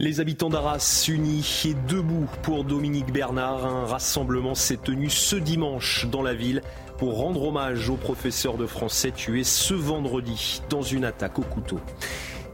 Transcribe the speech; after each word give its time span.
Les 0.00 0.20
habitants 0.20 0.48
d'Arras 0.48 1.06
unis 1.08 1.64
et 1.66 1.74
debout 1.92 2.28
pour 2.44 2.62
Dominique 2.62 3.12
Bernard. 3.12 3.66
Un 3.66 3.84
rassemblement 3.84 4.54
s'est 4.54 4.76
tenu 4.76 5.10
ce 5.10 5.34
dimanche 5.34 6.06
dans 6.06 6.22
la 6.22 6.34
ville 6.34 6.62
pour 6.98 7.18
rendre 7.18 7.42
hommage 7.42 7.90
au 7.90 7.96
professeur 7.96 8.58
de 8.58 8.66
français 8.66 9.10
tué 9.10 9.42
ce 9.42 9.74
vendredi 9.74 10.62
dans 10.70 10.82
une 10.82 11.04
attaque 11.04 11.40
au 11.40 11.42
couteau. 11.42 11.80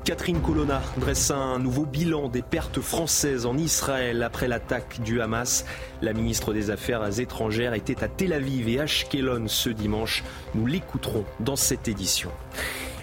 Catherine 0.05 0.41
Colonna 0.41 0.81
dresse 0.97 1.31
un 1.33 1.59
nouveau 1.59 1.85
bilan 1.85 2.31
des 2.31 2.41
pertes 2.41 2.81
françaises 2.81 3.45
en 3.45 3.59
Israël 3.59 4.23
après 4.23 4.49
l'attaque 4.49 5.03
du 5.03 5.21
Hamas. 5.21 5.67
La 6.01 6.15
ministre 6.15 6.55
des 6.55 6.71
Affaires 6.71 7.21
étrangères 7.21 7.75
était 7.75 8.03
à 8.03 8.09
Tel 8.09 8.33
Aviv 8.33 8.69
et 8.69 8.81
Ashkelon 8.81 9.49
ce 9.49 9.69
dimanche. 9.69 10.25
Nous 10.55 10.65
l'écouterons 10.65 11.27
dans 11.41 11.57
cette 11.57 11.89
édition. 11.89 12.31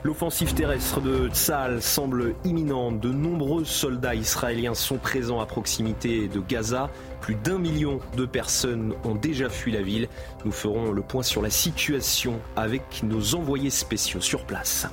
L'offensive 0.03 0.55
terrestre 0.55 0.99
de 0.99 1.29
Tsahal 1.29 1.79
semble 1.79 2.33
imminente. 2.43 2.99
De 2.99 3.11
nombreux 3.11 3.65
soldats 3.65 4.15
israéliens 4.15 4.73
sont 4.73 4.97
présents 4.97 5.39
à 5.39 5.45
proximité 5.45 6.27
de 6.27 6.39
Gaza. 6.39 6.89
Plus 7.21 7.35
d'un 7.35 7.59
million 7.59 7.99
de 8.17 8.26
personnes 8.26 8.95
ont 9.03 9.13
déjà 9.13 9.48
fui 9.48 9.71
la 9.71 9.84
ville. 9.84 10.07
Nous 10.43 10.51
ferons 10.51 10.91
le 10.91 11.03
point 11.03 11.21
sur 11.21 11.43
la 11.43 11.51
situation 11.51 12.39
avec 12.55 13.03
nos 13.03 13.35
envoyés 13.35 13.70
spéciaux 13.70 14.21
sur 14.21 14.45
place. 14.45 14.87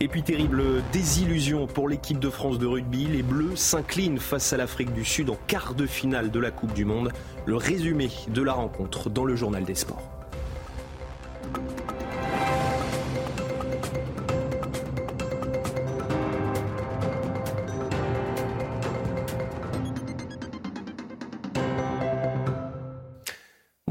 Et 0.00 0.08
puis 0.08 0.22
terrible 0.22 0.82
désillusion 0.92 1.66
pour 1.66 1.86
l'équipe 1.86 2.18
de 2.18 2.30
France 2.30 2.58
de 2.58 2.66
rugby. 2.66 3.04
Les 3.04 3.22
Bleus 3.22 3.56
s'inclinent 3.56 4.18
face 4.18 4.54
à 4.54 4.56
l'Afrique 4.56 4.94
du 4.94 5.04
Sud 5.04 5.28
en 5.28 5.36
quart 5.46 5.74
de 5.74 5.84
finale 5.84 6.30
de 6.30 6.40
la 6.40 6.50
Coupe 6.50 6.72
du 6.72 6.86
Monde. 6.86 7.12
Le 7.44 7.56
résumé 7.56 8.08
de 8.28 8.40
la 8.40 8.54
rencontre 8.54 9.10
dans 9.10 9.26
le 9.26 9.36
journal 9.36 9.64
des 9.64 9.74
sports. 9.74 10.17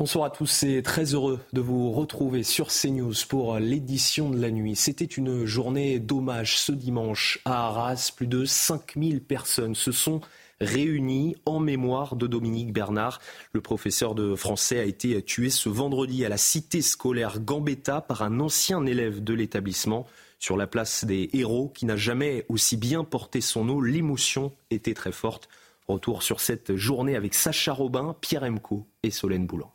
Bonsoir 0.08 0.28
à 0.28 0.30
tous 0.30 0.64
et 0.64 0.82
très 0.84 1.16
heureux 1.16 1.42
de 1.52 1.60
vous 1.60 1.92
retrouver 1.92 2.42
sur 2.44 2.68
CNews 2.68 3.12
pour 3.28 3.60
l'édition 3.60 4.30
de 4.30 4.40
la 4.40 4.52
nuit. 4.52 4.78
C'était 4.78 5.04
une 5.04 5.44
journée 5.44 6.00
d'hommage 6.00 6.60
ce 6.60 6.72
dimanche 6.72 7.40
à 7.44 7.68
Arras. 7.68 8.14
Plus 8.16 8.28
de 8.28 8.46
5000 8.46 9.22
personnes 9.22 9.76
se 9.76 9.92
sont 9.92 10.22
réunies 10.62 11.36
en 11.46 11.60
mémoire 11.60 12.16
de 12.16 12.26
Dominique 12.26 12.72
Bernard. 12.72 13.20
Le 13.52 13.60
professeur 13.60 14.16
de 14.16 14.34
français 14.34 14.80
a 14.80 14.86
été 14.86 15.22
tué 15.24 15.50
ce 15.50 15.68
vendredi 15.68 16.24
à 16.24 16.30
la 16.30 16.38
cité 16.38 16.82
scolaire 16.82 17.42
Gambetta 17.42 18.00
par 18.00 18.22
un 18.22 18.40
ancien 18.40 18.86
élève 18.86 19.22
de 19.22 19.34
l'établissement. 19.34 20.08
Sur 20.40 20.56
la 20.56 20.68
place 20.68 21.04
des 21.04 21.30
héros 21.34 21.68
qui 21.68 21.86
n'a 21.86 21.98
jamais 21.98 22.46
aussi 22.48 22.78
bien 22.78 23.04
porté 23.04 23.42
son 23.42 23.66
nom, 23.66 23.82
l'émotion 23.82 24.54
était 24.72 24.94
très 24.94 25.12
forte. 25.12 25.50
Retour 25.86 26.24
sur 26.24 26.40
cette 26.40 26.78
journée 26.78 27.18
avec 27.18 27.34
Sacha 27.34 27.74
Robin, 27.74 28.16
Pierre 28.22 28.44
Emco 28.44 28.88
et 29.04 29.12
Solène 29.12 29.46
Boulan. 29.46 29.74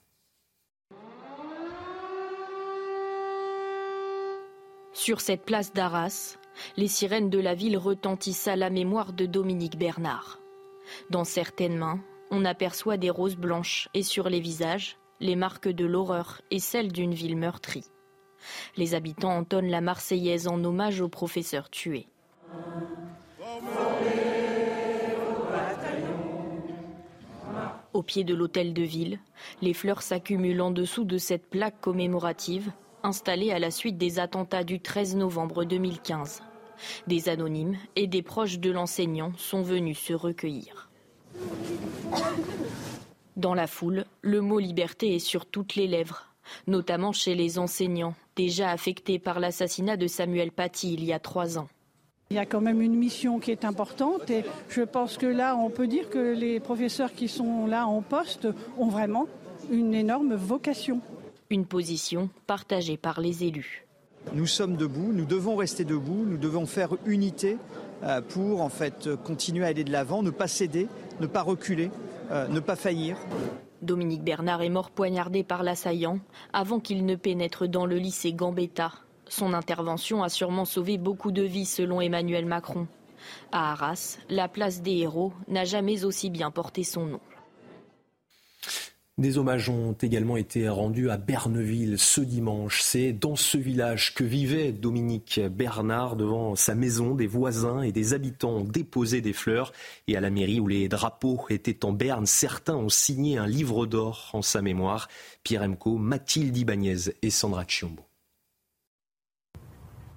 Sur 4.94 5.22
cette 5.22 5.44
place 5.44 5.72
d'Arras, 5.72 6.36
les 6.76 6.86
sirènes 6.86 7.30
de 7.30 7.38
la 7.38 7.54
ville 7.54 7.78
retentissent 7.78 8.47
à 8.47 8.56
la 8.56 8.69
mémoire 8.69 9.14
de 9.14 9.25
Dominique 9.25 9.78
Bernard. 9.78 10.38
Dans 11.08 11.25
certaines 11.25 11.78
mains, 11.78 12.00
on 12.30 12.44
aperçoit 12.44 12.98
des 12.98 13.08
roses 13.08 13.36
blanches 13.36 13.88
et 13.94 14.03
sur 14.03 14.28
les 14.28 14.41
visages, 14.41 14.98
les 15.19 15.34
marques 15.34 15.69
de 15.69 15.86
l'horreur 15.86 16.42
et 16.50 16.58
celles 16.58 16.92
d'une 16.92 17.14
ville 17.14 17.38
meurtrie. 17.38 17.86
Les 18.76 18.94
habitants 18.94 19.36
entonnent 19.36 19.70
la 19.70 19.80
Marseillaise 19.80 20.47
en 20.47 20.62
hommage 20.62 21.00
au 21.00 21.09
professeur 21.09 21.70
tué. 21.70 22.06
Au 27.94 28.03
pied 28.03 28.24
de 28.24 28.34
l'hôtel 28.34 28.74
de 28.74 28.82
ville, 28.82 29.20
les 29.62 29.74
fleurs 29.74 30.03
s'accumulent 30.03 30.60
en 30.60 30.70
dessous 30.70 31.04
de 31.04 31.19
cette 31.19 31.48
plaque 31.48 31.80
commémorative 31.80 32.72
installée 33.02 33.52
à 33.52 33.58
la 33.58 33.70
suite 33.70 33.98
des 33.98 34.18
attentats 34.18 34.64
du 34.64 34.80
13 34.80 35.16
novembre 35.16 35.64
2015. 35.64 36.42
Des 37.06 37.28
anonymes 37.28 37.76
et 37.96 38.06
des 38.06 38.22
proches 38.22 38.58
de 38.58 38.70
l'enseignant 38.70 39.32
sont 39.36 39.62
venus 39.62 39.98
se 39.98 40.12
recueillir. 40.12 40.90
Dans 43.36 43.54
la 43.54 43.66
foule, 43.66 44.04
le 44.20 44.41
mot 44.41 44.58
liberté 44.58 45.14
est 45.14 45.18
sur 45.18 45.46
toutes 45.46 45.74
les 45.74 45.86
lèvres, 45.86 46.26
notamment 46.66 47.12
chez 47.12 47.34
les 47.34 47.58
enseignants, 47.58 48.14
déjà 48.36 48.70
affectés 48.70 49.18
par 49.18 49.41
l'assassinat 49.41 49.96
de 49.96 50.06
Samuel 50.06 50.52
Paty 50.52 50.94
il 50.94 51.04
y 51.04 51.12
a 51.12 51.18
trois 51.18 51.58
ans. 51.58 51.68
Il 52.30 52.36
y 52.36 52.38
a 52.38 52.46
quand 52.46 52.60
même 52.62 52.80
une 52.80 52.94
mission 52.94 53.38
qui 53.41 53.50
est 53.50 53.64
importante 53.64 54.30
et 54.30 54.44
je 54.68 54.82
pense 54.82 55.18
que 55.18 55.26
là, 55.26 55.56
on 55.56 55.70
peut 55.70 55.86
dire 55.86 56.08
que 56.08 56.32
les 56.34 56.60
professeurs 56.60 57.12
qui 57.12 57.28
sont 57.28 57.66
là 57.66 57.86
en 57.86 58.00
poste 58.00 58.48
ont 58.78 58.88
vraiment 58.88 59.26
une 59.70 59.94
énorme 59.94 60.34
vocation. 60.34 61.00
Une 61.52 61.66
position 61.66 62.30
partagée 62.46 62.96
par 62.96 63.20
les 63.20 63.44
élus. 63.44 63.86
Nous 64.32 64.46
sommes 64.46 64.74
debout, 64.74 65.12
nous 65.12 65.26
devons 65.26 65.54
rester 65.54 65.84
debout, 65.84 66.24
nous 66.26 66.38
devons 66.38 66.64
faire 66.64 66.96
unité 67.04 67.58
euh, 68.04 68.22
pour 68.22 68.62
en 68.62 68.70
fait 68.70 69.10
continuer 69.22 69.66
à 69.66 69.68
aller 69.68 69.84
de 69.84 69.92
l'avant, 69.92 70.22
ne 70.22 70.30
pas 70.30 70.48
céder, 70.48 70.88
ne 71.20 71.26
pas 71.26 71.42
reculer, 71.42 71.91
euh, 72.30 72.48
ne 72.48 72.58
pas 72.58 72.74
faillir. 72.74 73.18
Dominique 73.82 74.24
Bernard 74.24 74.62
est 74.62 74.70
mort 74.70 74.91
poignardé 74.91 75.44
par 75.44 75.62
l'assaillant 75.62 76.20
avant 76.54 76.80
qu'il 76.80 77.04
ne 77.04 77.16
pénètre 77.16 77.68
dans 77.68 77.84
le 77.84 77.96
lycée 77.96 78.32
Gambetta. 78.32 78.92
Son 79.28 79.52
intervention 79.52 80.22
a 80.22 80.30
sûrement 80.30 80.64
sauvé 80.64 80.96
beaucoup 80.96 81.32
de 81.32 81.42
vies 81.42 81.66
selon 81.66 82.00
Emmanuel 82.00 82.46
Macron. 82.46 82.86
À 83.52 83.72
Arras, 83.72 84.16
la 84.30 84.48
place 84.48 84.80
des 84.80 84.96
héros 85.00 85.34
n'a 85.48 85.66
jamais 85.66 86.06
aussi 86.06 86.30
bien 86.30 86.50
porté 86.50 86.82
son 86.82 87.04
nom. 87.04 87.20
Des 89.18 89.36
hommages 89.36 89.68
ont 89.68 89.92
également 89.92 90.38
été 90.38 90.70
rendus 90.70 91.10
à 91.10 91.18
Berneville 91.18 91.98
ce 91.98 92.22
dimanche. 92.22 92.80
C'est 92.80 93.12
dans 93.12 93.36
ce 93.36 93.58
village 93.58 94.14
que 94.14 94.24
vivait 94.24 94.72
Dominique 94.72 95.38
Bernard 95.38 96.16
devant 96.16 96.56
sa 96.56 96.74
maison. 96.74 97.14
Des 97.14 97.26
voisins 97.26 97.82
et 97.82 97.92
des 97.92 98.14
habitants 98.14 98.56
ont 98.56 98.64
déposé 98.64 99.20
des 99.20 99.34
fleurs. 99.34 99.72
Et 100.08 100.16
à 100.16 100.20
la 100.22 100.30
mairie 100.30 100.60
où 100.60 100.66
les 100.66 100.88
drapeaux 100.88 101.44
étaient 101.50 101.84
en 101.84 101.92
berne, 101.92 102.24
certains 102.24 102.74
ont 102.74 102.88
signé 102.88 103.36
un 103.36 103.46
livre 103.46 103.84
d'or 103.84 104.30
en 104.32 104.40
sa 104.40 104.62
mémoire. 104.62 105.08
Pierre 105.44 105.62
Emco, 105.62 105.98
Mathilde 105.98 106.56
Ibanez 106.56 107.12
et 107.20 107.30
Sandra 107.30 107.64
Chiombo. 107.68 108.04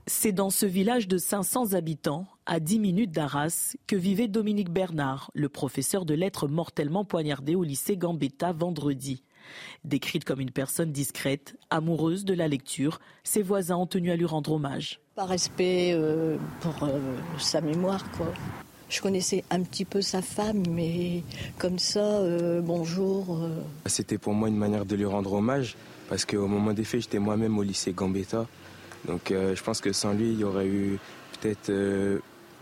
C'est 0.08 0.32
dans 0.32 0.50
ce 0.50 0.66
village 0.66 1.10
de 1.10 1.18
500 1.18 1.74
habitants, 1.74 2.28
à 2.46 2.60
10 2.60 2.80
minutes 2.80 3.12
d'Arras, 3.12 3.76
que 3.88 3.96
vivait 3.96 4.28
Dominique 4.28 4.70
Bernard, 4.70 5.32
le 5.34 5.50
professeur 5.50 6.06
de 6.06 6.14
lettres 6.14 6.48
mortellement 6.48 7.04
poignardé 7.04 7.56
au 7.56 7.64
lycée 7.64 7.98
Gambetta 7.98 8.52
vendredi. 8.54 9.24
Décrite 9.84 10.26
comme 10.26 10.40
une 10.40 10.52
personne 10.52 10.92
discrète, 10.92 11.56
amoureuse 11.70 12.26
de 12.26 12.34
la 12.34 12.48
lecture, 12.48 13.00
ses 13.24 13.42
voisins 13.42 13.78
ont 13.78 13.88
tenu 13.88 14.12
à 14.12 14.16
lui 14.16 14.26
rendre 14.26 14.54
hommage. 14.54 15.00
Par 15.16 15.28
respect 15.28 15.92
euh, 15.94 16.38
pour 16.62 16.84
euh, 16.84 17.00
sa 17.38 17.62
mémoire, 17.62 18.10
quoi. 18.12 18.32
Je 18.90 19.02
connaissais 19.02 19.44
un 19.50 19.64
petit 19.64 19.86
peu 19.86 20.02
sa 20.02 20.22
femme, 20.22 20.64
mais 20.70 21.24
comme 21.58 21.80
ça, 21.80 22.00
euh, 22.00 22.62
bonjour. 22.62 23.40
C'était 23.88 24.20
pour 24.20 24.34
moi 24.34 24.48
une 24.48 24.58
manière 24.58 24.86
de 24.86 24.96
lui 24.96 25.06
rendre 25.06 25.34
hommage, 25.34 25.76
parce 26.10 26.26
qu'au 26.26 26.48
moment 26.48 26.74
des 26.74 26.84
faits, 26.84 27.02
j'étais 27.02 27.20
moi-même 27.20 27.58
au 27.58 27.64
lycée 27.64 27.94
Gambetta. 27.94 28.46
Donc 29.08 29.32
je 29.32 29.62
pense 29.64 29.82
que 29.82 29.92
sans 29.94 30.14
lui, 30.14 30.32
il 30.32 30.40
y 30.40 30.44
aurait 30.44 30.68
eu 30.68 30.98
peut-être 31.40 31.72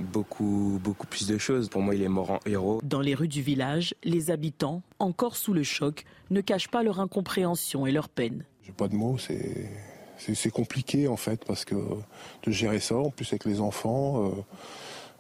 beaucoup, 0.03 0.79
beaucoup 0.83 1.07
plus 1.07 1.27
de 1.27 1.37
choses. 1.37 1.69
Pour 1.69 1.81
moi, 1.81 1.95
il 1.95 2.03
est 2.03 2.09
mort 2.09 2.31
en 2.31 2.39
héros. 2.45 2.81
Dans 2.83 3.01
les 3.01 3.15
rues 3.15 3.27
du 3.27 3.41
village, 3.41 3.95
les 4.03 4.31
habitants, 4.31 4.81
encore 4.99 5.35
sous 5.35 5.53
le 5.53 5.63
choc, 5.63 6.05
ne 6.29 6.41
cachent 6.41 6.69
pas 6.69 6.83
leur 6.83 6.99
incompréhension 6.99 7.85
et 7.85 7.91
leur 7.91 8.09
peine. 8.09 8.45
J'ai 8.65 8.71
pas 8.71 8.87
de 8.87 8.95
mots, 8.95 9.17
c'est. 9.17 9.69
C'est 10.17 10.51
compliqué 10.51 11.09
en 11.09 11.17
fait 11.17 11.43
parce 11.43 11.65
que 11.65 11.75
de 11.75 12.51
gérer 12.51 12.79
ça, 12.79 12.95
en 12.95 13.09
plus 13.09 13.27
avec 13.33 13.43
les 13.43 13.59
enfants, 13.59 14.25
euh, 14.25 14.29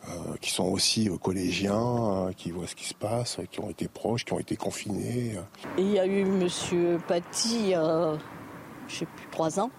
euh, 0.07 0.35
qui 0.39 0.51
sont 0.51 0.65
aussi 0.65 1.09
euh, 1.09 1.17
collégiens, 1.17 2.29
qui 2.37 2.51
voient 2.51 2.67
ce 2.67 2.75
qui 2.75 2.85
se 2.85 2.93
passe, 2.93 3.37
qui 3.51 3.59
ont 3.59 3.69
été 3.69 3.89
proches, 3.89 4.23
qui 4.23 4.31
ont 4.31 4.39
été 4.39 4.55
confinés. 4.55 5.35
Il 5.77 5.91
y 5.91 5.99
a 5.99 6.05
eu 6.05 6.23
Monsieur 6.23 6.99
Paty, 7.05 7.73
je 7.73 8.95
sais 8.95 9.05
plus, 9.05 9.27
trois 9.29 9.59
ans. 9.59 9.71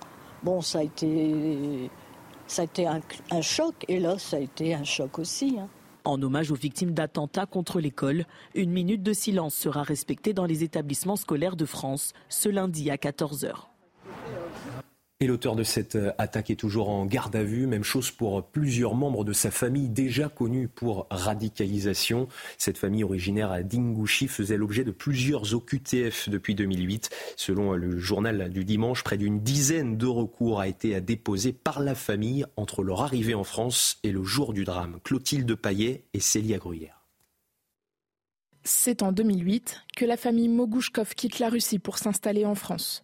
Bon, 0.43 0.61
ça 0.61 0.81
a 0.81 0.83
été 0.83 1.91
ça 2.47 2.63
a 2.63 2.65
été 2.65 2.87
un, 2.87 3.01
choc 3.43 3.75
et 3.89 3.99
là, 3.99 4.19
ça 4.19 4.37
a 4.37 4.41
été 4.41 4.75
un 4.75 4.85
choc 4.85 5.19
aussi. 5.19 5.57
Hein. 5.59 5.69
En 6.05 6.21
hommage 6.23 6.51
aux 6.51 6.57
victimes 6.57 6.93
d'attentats 6.93 7.47
contre 7.47 7.81
l'école, 7.81 8.27
une 8.55 8.71
minute 8.71 9.03
de 9.03 9.13
silence 9.13 9.55
sera 9.55 9.83
respectée 9.83 10.35
dans 10.35 10.45
les 10.45 10.63
établissements 10.63 11.17
scolaires 11.17 11.57
de 11.57 11.65
France 11.65 12.13
ce 12.29 12.49
lundi 12.49 12.91
à 12.91 12.97
14h. 12.97 13.74
Et 15.21 15.29
l'auteur 15.29 15.55
de 15.55 15.63
cette 15.63 15.95
euh, 15.95 16.13
attaque 16.19 16.51
est 16.51 16.57
toujours 16.57 16.89
en 16.89 17.07
garde 17.07 17.37
à 17.37 17.45
vue. 17.45 17.69
Même 17.69 17.85
chose 17.85 18.11
pour 18.11 18.45
plusieurs 18.45 18.97
membres 18.97 19.25
de 19.25 19.33
sa 19.33 19.53
famille 19.53 19.89
déjà 19.89 20.29
connus 20.29 20.67
pour 20.67 21.07
radicalisation. 21.09 22.27
Cette 22.59 22.79
famille 22.79 23.05
originaire 23.05 23.53
à 23.53 23.63
Dingouchi 23.63 24.27
faisait 24.27 24.57
l'objet 24.57 24.83
de 24.83 24.91
plusieurs 24.91 25.55
OQTF 25.55 26.29
depuis 26.29 26.57
2008. 26.57 27.11
Selon 27.37 27.75
le 27.75 27.99
journal 27.99 28.51
du 28.51 28.65
dimanche, 28.65 29.05
près 29.05 29.17
d'une 29.17 29.41
dizaine 29.41 29.97
de 29.97 30.07
recours 30.07 30.61
a 30.61 30.67
été 30.67 31.01
déposé 31.01 31.53
par 31.53 31.81
la 31.81 31.95
famille 31.95 32.45
entre 32.57 32.83
leur 32.83 33.03
arrivée 33.03 33.35
en 33.35 33.45
France 33.45 33.99
et 34.03 34.11
le 34.11 34.25
jour 34.25 34.53
du 34.53 34.65
drame. 34.65 34.99
Clotilde 35.05 35.55
Paillet 35.55 36.05
et 36.13 36.21
Célia 36.21 36.59
Gruyère. 36.59 37.05
C'est 38.65 39.03
en 39.03 39.13
2008 39.13 39.83
que 39.95 40.05
la 40.07 40.17
famille 40.17 40.49
Mogouchkov 40.49 41.15
quitte 41.15 41.39
la 41.39 41.51
Russie 41.51 41.79
pour 41.79 41.99
s'installer 41.99 42.47
en 42.47 42.55
France. 42.55 43.04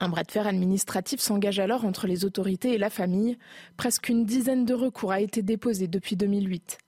Un 0.00 0.08
bras 0.08 0.22
de 0.22 0.30
fer 0.30 0.46
administratif 0.46 1.20
s'engage 1.20 1.58
alors 1.58 1.84
entre 1.84 2.06
les 2.06 2.24
autorités 2.24 2.74
et 2.74 2.78
la 2.78 2.90
famille. 2.90 3.38
Presque 3.76 4.08
une 4.08 4.24
dizaine 4.24 4.64
de 4.64 4.74
recours 4.74 5.12
a 5.12 5.20
été 5.20 5.42
déposé 5.42 5.88
depuis 5.88 6.16
2008. 6.16 6.78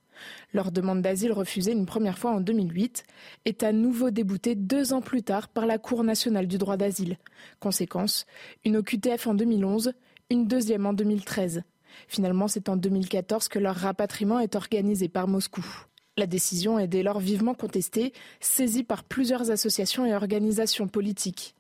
Leur 0.52 0.72
demande 0.72 1.02
d'asile 1.02 1.32
refusée 1.32 1.72
une 1.72 1.86
première 1.86 2.18
fois 2.18 2.32
en 2.32 2.40
2008 2.40 3.04
est 3.44 3.62
à 3.62 3.72
nouveau 3.72 4.10
déboutée 4.10 4.54
deux 4.54 4.92
ans 4.92 5.00
plus 5.00 5.22
tard 5.22 5.48
par 5.48 5.66
la 5.66 5.78
Cour 5.78 6.04
nationale 6.04 6.46
du 6.46 6.58
droit 6.58 6.76
d'asile. 6.76 7.16
Conséquence, 7.58 8.26
une 8.64 8.76
OQTF 8.76 9.26
en 9.26 9.34
2011, 9.34 9.92
une 10.30 10.46
deuxième 10.46 10.86
en 10.86 10.92
2013. 10.92 11.62
Finalement, 12.08 12.48
c'est 12.48 12.68
en 12.68 12.76
2014 12.76 13.48
que 13.48 13.58
leur 13.58 13.76
rapatriement 13.76 14.40
est 14.40 14.56
organisé 14.56 15.08
par 15.08 15.26
Moscou. 15.28 15.64
La 16.20 16.26
décision 16.26 16.78
est 16.78 16.86
dès 16.86 17.02
lors 17.02 17.18
vivement 17.18 17.54
contestée, 17.54 18.12
saisie 18.40 18.84
par 18.84 19.04
plusieurs 19.04 19.50
associations 19.50 20.04
et 20.04 20.14
organisations 20.14 20.86
politiques. 20.86 21.54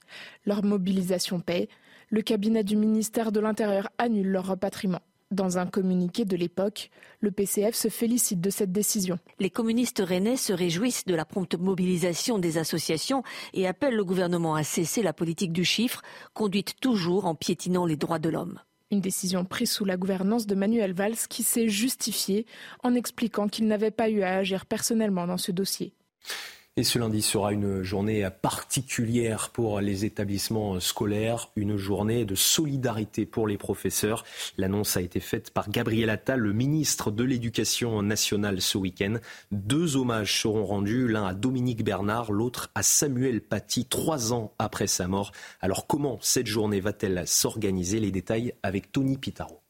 Leur 0.44 0.62
mobilisation 0.62 1.40
paie. 1.40 1.70
Le 2.10 2.20
cabinet 2.20 2.62
du 2.62 2.76
ministère 2.76 3.32
de 3.32 3.40
l'Intérieur 3.40 3.88
annule 3.96 4.28
leur 4.28 4.46
repatriement. 4.46 5.00
Dans 5.30 5.56
un 5.56 5.64
communiqué 5.64 6.26
de 6.26 6.36
l'époque, 6.36 6.90
le 7.20 7.30
PCF 7.30 7.74
se 7.74 7.88
félicite 7.88 8.42
de 8.42 8.50
cette 8.50 8.70
décision. 8.70 9.18
Les 9.38 9.48
communistes 9.48 10.02
rennais 10.04 10.36
se 10.36 10.52
réjouissent 10.52 11.06
de 11.06 11.14
la 11.14 11.24
prompte 11.24 11.54
mobilisation 11.54 12.38
des 12.38 12.58
associations 12.58 13.22
et 13.54 13.66
appellent 13.66 13.96
le 13.96 14.04
gouvernement 14.04 14.56
à 14.56 14.62
cesser 14.62 15.02
la 15.02 15.14
politique 15.14 15.54
du 15.54 15.64
chiffre, 15.64 16.02
conduite 16.34 16.74
toujours 16.82 17.24
en 17.24 17.34
piétinant 17.34 17.86
les 17.86 17.96
droits 17.96 18.18
de 18.18 18.28
l'homme. 18.28 18.58
Une 18.90 19.00
décision 19.00 19.44
prise 19.44 19.70
sous 19.70 19.84
la 19.84 19.96
gouvernance 19.96 20.46
de 20.46 20.54
Manuel 20.54 20.92
Valls 20.92 21.28
qui 21.28 21.42
s'est 21.44 21.68
justifiée 21.68 22.44
en 22.82 22.94
expliquant 22.94 23.48
qu'il 23.48 23.68
n'avait 23.68 23.92
pas 23.92 24.10
eu 24.10 24.22
à 24.22 24.36
agir 24.36 24.66
personnellement 24.66 25.26
dans 25.26 25.38
ce 25.38 25.52
dossier. 25.52 25.92
Ce 26.82 26.98
lundi 26.98 27.20
sera 27.20 27.52
une 27.52 27.82
journée 27.82 28.26
particulière 28.42 29.50
pour 29.50 29.80
les 29.80 30.04
établissements 30.04 30.80
scolaires, 30.80 31.50
une 31.54 31.76
journée 31.76 32.24
de 32.24 32.34
solidarité 32.34 33.26
pour 33.26 33.46
les 33.46 33.58
professeurs. 33.58 34.24
L'annonce 34.56 34.96
a 34.96 35.02
été 35.02 35.20
faite 35.20 35.50
par 35.50 35.68
Gabriel 35.68 36.10
Attal, 36.10 36.40
le 36.40 36.52
ministre 36.52 37.10
de 37.10 37.22
l'Éducation 37.22 38.02
nationale 38.02 38.60
ce 38.60 38.78
week-end. 38.78 39.16
Deux 39.52 39.96
hommages 39.96 40.40
seront 40.40 40.64
rendus, 40.64 41.06
l'un 41.06 41.26
à 41.26 41.34
Dominique 41.34 41.84
Bernard, 41.84 42.32
l'autre 42.32 42.70
à 42.74 42.82
Samuel 42.82 43.40
Paty, 43.40 43.84
trois 43.84 44.32
ans 44.32 44.52
après 44.58 44.86
sa 44.86 45.06
mort. 45.06 45.32
Alors 45.60 45.86
comment 45.86 46.18
cette 46.22 46.46
journée 46.46 46.80
va-t-elle 46.80 47.26
s'organiser? 47.26 48.00
Les 48.00 48.10
détails 48.10 48.54
avec 48.62 48.90
Tony 48.90 49.18
Pitaro. 49.18 49.60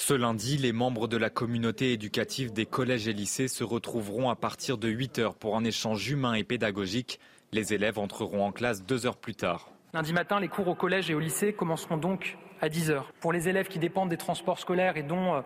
Ce 0.00 0.14
lundi, 0.14 0.56
les 0.56 0.72
membres 0.72 1.08
de 1.08 1.18
la 1.18 1.28
communauté 1.28 1.92
éducative 1.92 2.54
des 2.54 2.64
collèges 2.64 3.06
et 3.06 3.12
lycées 3.12 3.48
se 3.48 3.62
retrouveront 3.62 4.30
à 4.30 4.34
partir 4.34 4.78
de 4.78 4.88
8 4.88 5.18
heures 5.18 5.34
pour 5.34 5.58
un 5.58 5.62
échange 5.62 6.08
humain 6.08 6.32
et 6.32 6.42
pédagogique. 6.42 7.20
Les 7.52 7.74
élèves 7.74 7.98
entreront 7.98 8.46
en 8.46 8.50
classe 8.50 8.82
deux 8.82 9.04
heures 9.04 9.18
plus 9.18 9.34
tard. 9.34 9.68
Lundi 9.92 10.14
matin, 10.14 10.40
les 10.40 10.48
cours 10.48 10.68
au 10.68 10.74
collège 10.74 11.10
et 11.10 11.14
au 11.14 11.20
lycée 11.20 11.52
commenceront 11.52 11.98
donc 11.98 12.38
à 12.62 12.70
10 12.70 12.90
heures. 12.90 13.12
Pour 13.20 13.30
les 13.30 13.50
élèves 13.50 13.68
qui 13.68 13.78
dépendent 13.78 14.08
des 14.08 14.16
transports 14.16 14.58
scolaires 14.58 14.96
et 14.96 15.02
dont 15.02 15.34
euh, 15.34 15.40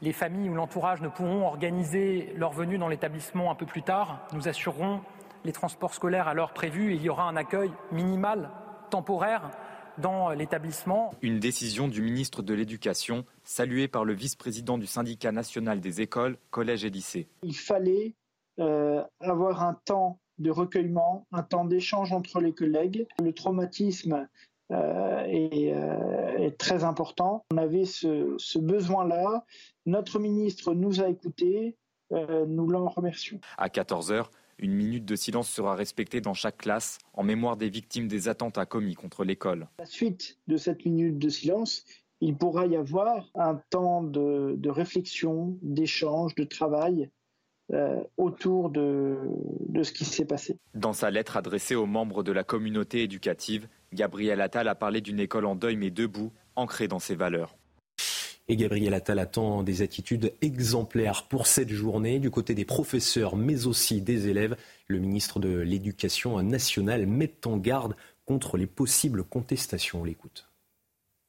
les 0.00 0.14
familles 0.14 0.48
ou 0.48 0.54
l'entourage 0.54 1.02
ne 1.02 1.08
pourront 1.08 1.46
organiser 1.46 2.32
leur 2.36 2.52
venue 2.52 2.78
dans 2.78 2.88
l'établissement 2.88 3.50
un 3.50 3.54
peu 3.54 3.66
plus 3.66 3.82
tard, 3.82 4.26
nous 4.32 4.48
assurerons 4.48 5.02
les 5.44 5.52
transports 5.52 5.92
scolaires 5.92 6.28
à 6.28 6.34
l'heure 6.34 6.54
prévue 6.54 6.92
et 6.92 6.96
il 6.96 7.02
y 7.02 7.10
aura 7.10 7.24
un 7.24 7.36
accueil 7.36 7.70
minimal, 7.92 8.48
temporaire, 8.88 9.50
dans 10.00 10.30
l'établissement. 10.30 11.14
Une 11.22 11.38
décision 11.38 11.88
du 11.88 12.02
ministre 12.02 12.42
de 12.42 12.54
l'Éducation, 12.54 13.24
saluée 13.44 13.88
par 13.88 14.04
le 14.04 14.14
vice-président 14.14 14.78
du 14.78 14.86
syndicat 14.86 15.32
national 15.32 15.80
des 15.80 16.00
écoles, 16.00 16.36
collèges 16.50 16.84
et 16.84 16.90
lycées. 16.90 17.28
Il 17.42 17.56
fallait 17.56 18.14
euh, 18.58 19.02
avoir 19.20 19.62
un 19.62 19.74
temps 19.84 20.18
de 20.38 20.50
recueillement, 20.50 21.26
un 21.32 21.42
temps 21.42 21.64
d'échange 21.64 22.12
entre 22.12 22.40
les 22.40 22.52
collègues. 22.52 23.06
Le 23.22 23.32
traumatisme 23.32 24.26
euh, 24.72 25.24
est, 25.26 25.72
euh, 25.72 26.38
est, 26.38 26.58
très 26.58 26.84
important. 26.84 27.44
On 27.52 27.58
avait 27.58 27.84
ce, 27.84 28.34
ce 28.38 28.58
besoin-là. 28.58 29.44
Notre 29.86 30.18
ministre 30.18 30.74
nous 30.74 31.00
a 31.00 31.08
écoutés. 31.08 31.76
nous 32.10 32.66
l'en 32.68 32.88
remercions. 32.88 33.38
À 33.56 33.68
14h, 33.68 34.26
une 34.60 34.72
minute 34.72 35.04
de 35.04 35.16
silence 35.16 35.50
sera 35.50 35.74
respectée 35.74 36.20
dans 36.20 36.34
chaque 36.34 36.58
classe 36.58 36.98
en 37.14 37.22
mémoire 37.22 37.56
des 37.56 37.68
victimes 37.68 38.08
des 38.08 38.28
attentats 38.28 38.66
commis 38.66 38.94
contre 38.94 39.24
l'école. 39.24 39.68
À 39.78 39.82
la 39.82 39.86
suite 39.86 40.38
de 40.46 40.56
cette 40.56 40.84
minute 40.84 41.18
de 41.18 41.28
silence, 41.28 41.84
il 42.20 42.36
pourra 42.36 42.66
y 42.66 42.76
avoir 42.76 43.30
un 43.34 43.60
temps 43.70 44.02
de, 44.02 44.68
réflexion, 44.68 45.58
d'échange, 45.62 46.34
de 46.34 46.44
travail 46.44 47.10
euh, 47.72 48.02
autour 48.18 48.68
de, 48.68 49.16
de 49.68 49.82
ce 49.82 49.92
qui 49.92 50.04
s'est 50.04 50.26
passé. 50.26 50.58
Dans 50.74 50.92
sa 50.92 51.10
lettre 51.10 51.36
adressée 51.36 51.74
aux 51.74 51.86
membres 51.86 52.22
de 52.22 52.32
la 52.32 52.44
communauté 52.44 53.02
éducative, 53.02 53.68
Gabriel 53.92 54.40
Attal 54.40 54.68
a 54.68 54.74
parlé 54.74 55.00
d'une 55.00 55.20
école 55.20 55.46
en 55.46 55.56
deuil 55.56 55.76
mais 55.76 55.90
debout, 55.90 56.32
ancrée 56.56 56.88
dans 56.88 56.98
ses 56.98 57.14
valeurs. 57.14 57.56
Et 58.50 58.56
Gabriel 58.56 58.94
Attal 58.94 59.20
attend 59.20 59.62
des 59.62 59.80
attitudes 59.80 60.34
exemplaires 60.42 61.28
pour 61.28 61.46
cette 61.46 61.70
journée 61.70 62.18
du 62.18 62.32
côté 62.32 62.52
des 62.56 62.64
professeurs, 62.64 63.36
mais 63.36 63.68
aussi 63.68 64.00
des 64.00 64.26
élèves. 64.26 64.56
Le 64.88 64.98
ministre 64.98 65.38
de 65.38 65.60
l'Éducation 65.60 66.42
nationale 66.42 67.06
met 67.06 67.32
en 67.46 67.58
garde 67.58 67.94
contre 68.24 68.56
les 68.56 68.66
possibles 68.66 69.22
contestations. 69.22 70.00
On 70.00 70.04
l'écoute. 70.04 70.48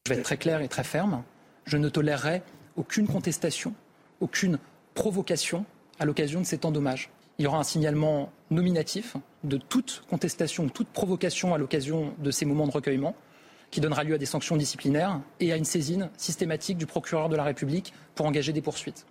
Je 0.08 0.14
vais 0.14 0.18
être 0.18 0.26
très 0.26 0.38
clair 0.38 0.62
et 0.62 0.68
très 0.68 0.84
ferme. 0.84 1.22
Je 1.66 1.78
ne 1.78 1.90
tolérerai 1.90 2.42
aucune 2.76 3.06
contestation, 3.06 3.76
aucune 4.20 4.58
provocation 4.96 5.64
à 6.00 6.06
l'occasion 6.06 6.42
de 6.42 6.46
ces 6.48 6.58
temps 6.58 6.72
d'hommage. 6.72 7.12
Il 7.38 7.44
y 7.44 7.48
aura 7.48 7.60
un 7.60 7.64
signalement 7.64 8.34
nominatif 8.50 9.16
de 9.44 9.58
toute 9.58 10.02
contestation, 10.10 10.70
toute 10.70 10.88
provocation 10.88 11.54
à 11.54 11.60
l'occasion 11.60 12.16
de 12.18 12.32
ces 12.32 12.46
moments 12.46 12.66
de 12.66 12.72
recueillement 12.72 13.16
qui 13.72 13.82
donnera 13.82 14.04
lieu 14.04 14.16
à 14.16 14.18
des 14.18 14.26
sanctions 14.26 14.58
disciplinaires 14.58 15.22
et 15.40 15.52
à 15.52 15.56
une 15.56 15.66
saisine 15.66 16.10
systématique 16.18 16.78
du 16.78 16.86
procureur 16.86 17.30
de 17.30 17.36
la 17.36 17.44
République 17.44 17.94
pour 18.16 18.26
engager 18.26 18.54
des 18.54 18.62
poursuites. 18.62 19.06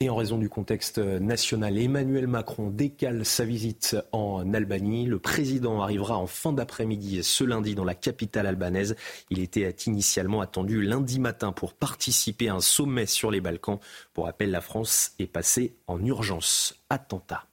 Et 0.00 0.10
en 0.10 0.16
raison 0.16 0.36
du 0.36 0.50
contexte 0.50 0.98
national, 0.98 1.78
Emmanuel 1.78 2.26
Macron 2.26 2.68
décale 2.68 3.24
sa 3.24 3.46
visite 3.46 3.96
en 4.12 4.52
Albanie. 4.52 5.06
Le 5.06 5.18
président 5.18 5.80
arrivera 5.80 6.18
en 6.18 6.26
fin 6.26 6.52
d'après-midi 6.52 7.24
ce 7.24 7.44
lundi 7.44 7.74
dans 7.74 7.84
la 7.84 7.94
capitale 7.94 8.46
albanaise. 8.46 8.94
Il 9.30 9.38
était 9.38 9.74
initialement 9.86 10.42
attendu 10.42 10.82
lundi 10.82 11.18
matin 11.18 11.50
pour 11.50 11.72
participer 11.72 12.50
à 12.50 12.56
un 12.56 12.60
sommet 12.60 13.06
sur 13.06 13.30
les 13.30 13.40
Balkans. 13.40 13.78
Pour 14.12 14.26
rappel, 14.26 14.50
la 14.50 14.60
France 14.60 15.12
est 15.18 15.26
passée 15.26 15.76
en 15.86 16.04
urgence 16.04 16.74
attentat. 16.90 17.46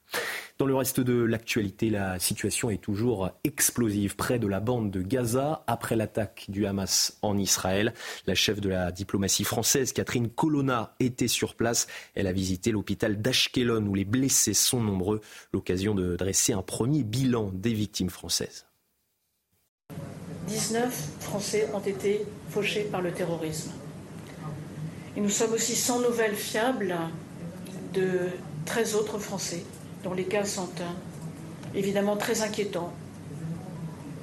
Dans 0.59 0.67
le 0.67 0.75
reste 0.75 0.99
de 0.99 1.23
l'actualité, 1.23 1.89
la 1.89 2.19
situation 2.19 2.69
est 2.69 2.77
toujours 2.77 3.31
explosive 3.43 4.15
près 4.15 4.37
de 4.37 4.45
la 4.45 4.59
bande 4.59 4.91
de 4.91 5.01
Gaza 5.01 5.63
après 5.65 5.95
l'attaque 5.95 6.45
du 6.47 6.67
Hamas 6.67 7.17
en 7.23 7.39
Israël. 7.39 7.91
La 8.27 8.35
chef 8.35 8.61
de 8.61 8.69
la 8.69 8.91
diplomatie 8.91 9.45
française, 9.45 9.93
Catherine 9.93 10.29
Colonna, 10.29 10.93
était 10.99 11.27
sur 11.27 11.55
place. 11.55 11.87
Elle 12.13 12.27
a 12.27 12.31
visité 12.31 12.69
l'hôpital 12.69 13.19
d'Ashkelon 13.19 13.83
où 13.87 13.95
les 13.95 14.05
blessés 14.05 14.53
sont 14.53 14.79
nombreux. 14.79 15.21
L'occasion 15.53 15.95
de 15.95 16.15
dresser 16.15 16.53
un 16.53 16.61
premier 16.61 17.01
bilan 17.01 17.49
des 17.51 17.73
victimes 17.73 18.11
françaises. 18.11 18.67
19 20.47 20.93
Français 21.19 21.67
ont 21.73 21.79
été 21.79 22.27
fauchés 22.49 22.83
par 22.83 23.01
le 23.01 23.11
terrorisme. 23.11 23.71
Et 25.17 25.21
nous 25.21 25.29
sommes 25.29 25.53
aussi 25.53 25.75
sans 25.75 25.99
nouvelles 25.99 26.35
fiables 26.35 26.95
de 27.95 28.29
13 28.65 28.95
autres 28.95 29.17
Français 29.17 29.63
dont 30.03 30.13
les 30.13 30.25
cas 30.25 30.45
sont 30.45 30.69
euh, 30.81 31.75
évidemment 31.75 32.17
très 32.17 32.41
inquiétants 32.41 32.93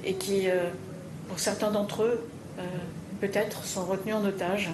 et 0.03 0.13
qui, 0.13 0.49
euh, 0.49 0.69
pour 1.27 1.39
certains 1.39 1.71
d'entre 1.71 2.03
eux, 2.03 2.27
euh, 2.59 2.63
peut-être 3.19 3.65
sont 3.65 3.85
retenus 3.85 4.15
en 4.15 4.23
otage. 4.25 4.69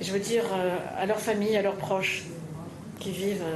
Je 0.00 0.12
veux 0.12 0.20
dire 0.20 0.44
à 0.98 1.06
leurs 1.06 1.20
familles, 1.20 1.56
à 1.56 1.62
leurs 1.62 1.76
proches 1.76 2.24
qui 3.00 3.12
vivent, 3.12 3.46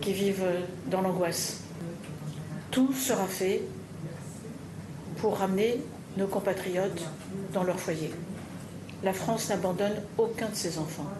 qui 0.00 0.14
vivent 0.14 0.46
dans 0.86 1.02
l'angoisse. 1.02 1.60
Tout 2.70 2.94
sera 2.94 3.26
fait 3.26 3.60
pour 5.18 5.36
ramener 5.36 5.82
nos 6.16 6.26
compatriotes 6.26 7.04
dans 7.52 7.62
leur 7.62 7.78
foyer. 7.78 8.10
La 9.04 9.12
France 9.12 9.50
n'abandonne 9.50 10.00
aucun 10.16 10.48
de 10.48 10.54
ses 10.54 10.78
enfants. 10.78 11.10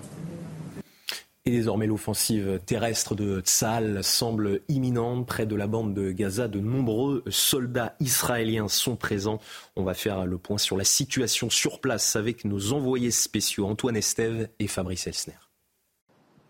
Et 1.44 1.50
désormais, 1.50 1.88
l'offensive 1.88 2.60
terrestre 2.64 3.16
de 3.16 3.40
Tsahal 3.40 4.04
semble 4.04 4.60
imminente. 4.68 5.26
Près 5.26 5.44
de 5.44 5.56
la 5.56 5.66
bande 5.66 5.92
de 5.92 6.12
Gaza, 6.12 6.46
de 6.46 6.60
nombreux 6.60 7.24
soldats 7.30 7.96
israéliens 7.98 8.68
sont 8.68 8.94
présents. 8.94 9.40
On 9.74 9.82
va 9.82 9.94
faire 9.94 10.24
le 10.24 10.38
point 10.38 10.58
sur 10.58 10.76
la 10.76 10.84
situation 10.84 11.50
sur 11.50 11.80
place 11.80 12.14
avec 12.14 12.44
nos 12.44 12.72
envoyés 12.72 13.10
spéciaux 13.10 13.66
Antoine 13.66 13.96
Estève 13.96 14.50
et 14.60 14.68
Fabrice 14.68 15.08
Elsner. 15.08 15.34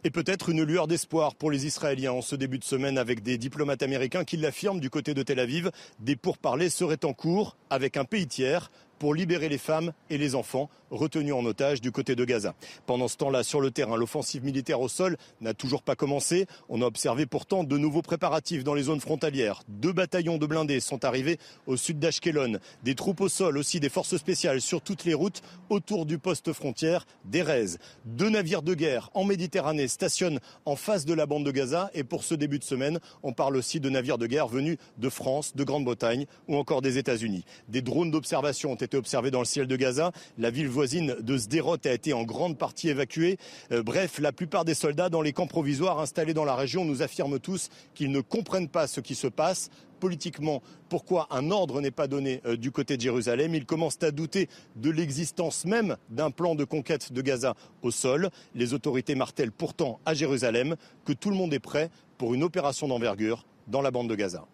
Et 0.04 0.10
peut-être 0.10 0.50
une 0.50 0.64
lueur 0.64 0.88
d'espoir 0.88 1.36
pour 1.36 1.50
les 1.50 1.64
Israéliens 1.64 2.12
en 2.12 2.22
ce 2.22 2.36
début 2.36 2.58
de 2.58 2.64
semaine 2.64 2.98
avec 2.98 3.22
des 3.22 3.38
diplomates 3.38 3.82
américains 3.82 4.24
qui 4.24 4.36
l'affirment 4.36 4.80
du 4.80 4.90
côté 4.90 5.14
de 5.14 5.22
Tel 5.22 5.38
Aviv. 5.38 5.70
Des 6.00 6.16
pourparlers 6.16 6.70
seraient 6.70 7.04
en 7.04 7.14
cours 7.14 7.56
avec 7.70 7.96
un 7.96 8.04
pays 8.04 8.26
tiers 8.26 8.70
pour 8.98 9.14
libérer 9.14 9.48
les 9.48 9.58
femmes 9.58 9.92
et 10.10 10.18
les 10.18 10.34
enfants 10.34 10.68
retenus 10.92 11.34
en 11.34 11.44
otage 11.44 11.80
du 11.80 11.90
côté 11.90 12.14
de 12.14 12.24
Gaza. 12.24 12.54
Pendant 12.86 13.08
ce 13.08 13.16
temps-là, 13.16 13.42
sur 13.42 13.60
le 13.60 13.72
terrain, 13.72 13.96
l'offensive 13.96 14.44
militaire 14.44 14.80
au 14.80 14.88
sol 14.88 15.16
n'a 15.40 15.54
toujours 15.54 15.82
pas 15.82 15.96
commencé. 15.96 16.46
On 16.68 16.82
a 16.82 16.86
observé 16.86 17.26
pourtant 17.26 17.64
de 17.64 17.76
nouveaux 17.78 18.02
préparatifs 18.02 18.62
dans 18.62 18.74
les 18.74 18.84
zones 18.84 19.00
frontalières. 19.00 19.62
Deux 19.68 19.92
bataillons 19.92 20.38
de 20.38 20.46
blindés 20.46 20.80
sont 20.80 21.04
arrivés 21.04 21.38
au 21.66 21.76
sud 21.76 21.98
d'Ashkelon. 21.98 22.58
Des 22.84 22.94
troupes 22.94 23.20
au 23.20 23.28
sol, 23.28 23.58
aussi 23.58 23.80
des 23.80 23.88
forces 23.88 24.16
spéciales 24.16 24.60
sur 24.60 24.80
toutes 24.80 25.04
les 25.04 25.14
routes 25.14 25.42
autour 25.70 26.06
du 26.06 26.18
poste 26.18 26.52
frontière 26.52 27.06
d'Erez. 27.24 27.78
Deux 28.04 28.28
navires 28.28 28.62
de 28.62 28.74
guerre 28.74 29.10
en 29.14 29.24
Méditerranée 29.24 29.88
stationnent 29.88 30.40
en 30.64 30.76
face 30.76 31.04
de 31.04 31.14
la 31.14 31.26
bande 31.26 31.44
de 31.44 31.50
Gaza. 31.50 31.90
Et 31.94 32.04
pour 32.04 32.24
ce 32.24 32.34
début 32.34 32.58
de 32.58 32.64
semaine, 32.64 33.00
on 33.22 33.32
parle 33.32 33.56
aussi 33.56 33.80
de 33.80 33.88
navires 33.88 34.18
de 34.18 34.26
guerre 34.26 34.48
venus 34.48 34.76
de 34.98 35.08
France, 35.08 35.56
de 35.56 35.64
Grande-Bretagne 35.64 36.26
ou 36.48 36.56
encore 36.56 36.82
des 36.82 36.98
États-Unis. 36.98 37.44
Des 37.68 37.82
drones 37.82 38.10
d'observation 38.10 38.72
ont 38.72 38.76
été 38.76 38.96
observés 38.96 39.30
dans 39.30 39.38
le 39.40 39.46
ciel 39.46 39.66
de 39.66 39.76
Gaza. 39.76 40.12
La 40.38 40.50
ville 40.50 40.68
de 40.86 41.38
Sderot 41.38 41.76
a 41.84 41.92
été 41.92 42.12
en 42.12 42.24
grande 42.24 42.58
partie 42.58 42.88
évacuée. 42.88 43.38
Euh, 43.70 43.82
bref, 43.82 44.18
la 44.18 44.32
plupart 44.32 44.64
des 44.64 44.74
soldats 44.74 45.08
dans 45.08 45.22
les 45.22 45.32
camps 45.32 45.46
provisoires 45.46 46.00
installés 46.00 46.34
dans 46.34 46.44
la 46.44 46.54
région 46.54 46.84
nous 46.84 47.02
affirment 47.02 47.38
tous 47.38 47.68
qu'ils 47.94 48.10
ne 48.10 48.20
comprennent 48.20 48.68
pas 48.68 48.86
ce 48.86 49.00
qui 49.00 49.14
se 49.14 49.26
passe 49.26 49.70
politiquement 50.00 50.62
pourquoi 50.88 51.28
un 51.30 51.52
ordre 51.52 51.80
n'est 51.80 51.92
pas 51.92 52.08
donné 52.08 52.40
euh, 52.44 52.56
du 52.56 52.72
côté 52.72 52.96
de 52.96 53.02
Jérusalem? 53.02 53.54
Ils 53.54 53.64
commencent 53.64 54.02
à 54.02 54.10
douter 54.10 54.48
de 54.74 54.90
l'existence 54.90 55.64
même 55.64 55.96
d'un 56.10 56.32
plan 56.32 56.56
de 56.56 56.64
conquête 56.64 57.12
de 57.12 57.22
Gaza 57.22 57.54
au 57.82 57.92
sol. 57.92 58.30
Les 58.56 58.74
autorités 58.74 59.14
martèlent 59.14 59.52
pourtant 59.52 60.00
à 60.04 60.14
Jérusalem 60.14 60.74
que 61.04 61.12
tout 61.12 61.30
le 61.30 61.36
monde 61.36 61.54
est 61.54 61.60
prêt 61.60 61.88
pour 62.18 62.34
une 62.34 62.42
opération 62.42 62.88
d'envergure 62.88 63.46
dans 63.68 63.80
la 63.80 63.92
bande 63.92 64.08
de 64.08 64.16
Gaza. 64.16 64.44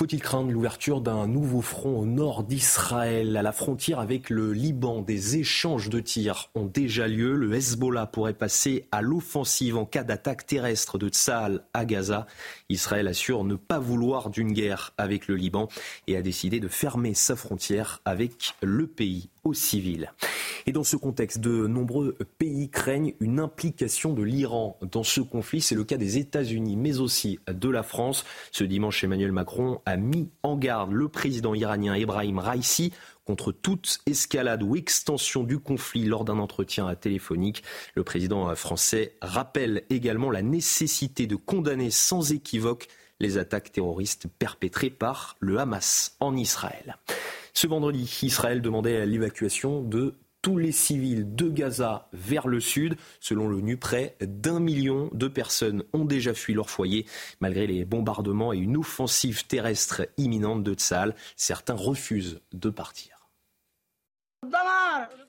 Faut-il 0.00 0.22
craindre 0.22 0.50
l'ouverture 0.50 1.02
d'un 1.02 1.26
nouveau 1.26 1.60
front 1.60 1.98
au 1.98 2.06
nord 2.06 2.42
d'Israël, 2.42 3.36
à 3.36 3.42
la 3.42 3.52
frontière 3.52 4.00
avec 4.00 4.30
le 4.30 4.54
Liban? 4.54 5.02
Des 5.02 5.36
échanges 5.36 5.90
de 5.90 6.00
tirs 6.00 6.48
ont 6.54 6.64
déjà 6.64 7.06
lieu. 7.06 7.36
Le 7.36 7.52
Hezbollah 7.52 8.06
pourrait 8.06 8.32
passer 8.32 8.86
à 8.92 9.02
l'offensive 9.02 9.76
en 9.76 9.84
cas 9.84 10.02
d'attaque 10.02 10.46
terrestre 10.46 10.96
de 10.96 11.10
Tsahal 11.10 11.66
à 11.74 11.84
Gaza. 11.84 12.26
Israël 12.70 13.08
assure 13.08 13.44
ne 13.44 13.56
pas 13.56 13.78
vouloir 13.78 14.30
d'une 14.30 14.54
guerre 14.54 14.94
avec 14.96 15.28
le 15.28 15.36
Liban 15.36 15.68
et 16.06 16.16
a 16.16 16.22
décidé 16.22 16.60
de 16.60 16.68
fermer 16.68 17.12
sa 17.12 17.36
frontière 17.36 18.00
avec 18.06 18.54
le 18.62 18.86
pays 18.86 19.28
civils. 19.52 20.12
Et 20.66 20.72
dans 20.72 20.84
ce 20.84 20.96
contexte, 20.96 21.40
de 21.40 21.66
nombreux 21.66 22.16
pays 22.38 22.68
craignent 22.70 23.14
une 23.20 23.40
implication 23.40 24.12
de 24.12 24.22
l'Iran 24.22 24.78
dans 24.82 25.02
ce 25.02 25.20
conflit. 25.20 25.60
C'est 25.60 25.74
le 25.74 25.84
cas 25.84 25.96
des 25.96 26.18
États-Unis, 26.18 26.76
mais 26.76 26.98
aussi 27.00 27.38
de 27.48 27.68
la 27.68 27.82
France. 27.82 28.24
Ce 28.52 28.64
dimanche, 28.64 29.02
Emmanuel 29.02 29.32
Macron 29.32 29.80
a 29.86 29.96
mis 29.96 30.28
en 30.42 30.56
garde 30.56 30.92
le 30.92 31.08
président 31.08 31.54
iranien 31.54 31.94
Ebrahim 31.94 32.38
Raisi 32.38 32.92
contre 33.24 33.52
toute 33.52 34.00
escalade 34.06 34.62
ou 34.62 34.76
extension 34.76 35.44
du 35.44 35.58
conflit 35.58 36.04
lors 36.04 36.24
d'un 36.24 36.38
entretien 36.38 36.92
téléphonique. 36.94 37.62
Le 37.94 38.02
président 38.02 38.54
français 38.54 39.16
rappelle 39.22 39.84
également 39.88 40.30
la 40.30 40.42
nécessité 40.42 41.26
de 41.26 41.36
condamner 41.36 41.90
sans 41.90 42.32
équivoque 42.32 42.88
les 43.20 43.38
attaques 43.38 43.72
terroristes 43.72 44.26
perpétrées 44.38 44.90
par 44.90 45.36
le 45.40 45.58
Hamas 45.58 46.16
en 46.20 46.36
Israël. 46.36 46.96
Ce 47.52 47.66
vendredi, 47.66 48.20
Israël 48.22 48.62
demandait 48.62 49.06
l'évacuation 49.06 49.82
de 49.82 50.14
tous 50.42 50.56
les 50.56 50.72
civils 50.72 51.34
de 51.34 51.48
Gaza 51.48 52.08
vers 52.12 52.48
le 52.48 52.60
sud. 52.60 52.96
Selon 53.20 53.48
l'ONU, 53.48 53.76
près 53.76 54.16
d'un 54.20 54.58
million 54.58 55.10
de 55.12 55.28
personnes 55.28 55.84
ont 55.92 56.04
déjà 56.04 56.32
fui 56.34 56.54
leur 56.54 56.70
foyer. 56.70 57.06
Malgré 57.40 57.66
les 57.66 57.84
bombardements 57.84 58.52
et 58.52 58.58
une 58.58 58.78
offensive 58.78 59.46
terrestre 59.46 60.08
imminente 60.16 60.62
de 60.62 60.74
Tsahal, 60.74 61.14
certains 61.36 61.74
refusent 61.74 62.40
de 62.52 62.70
partir. 62.70 63.20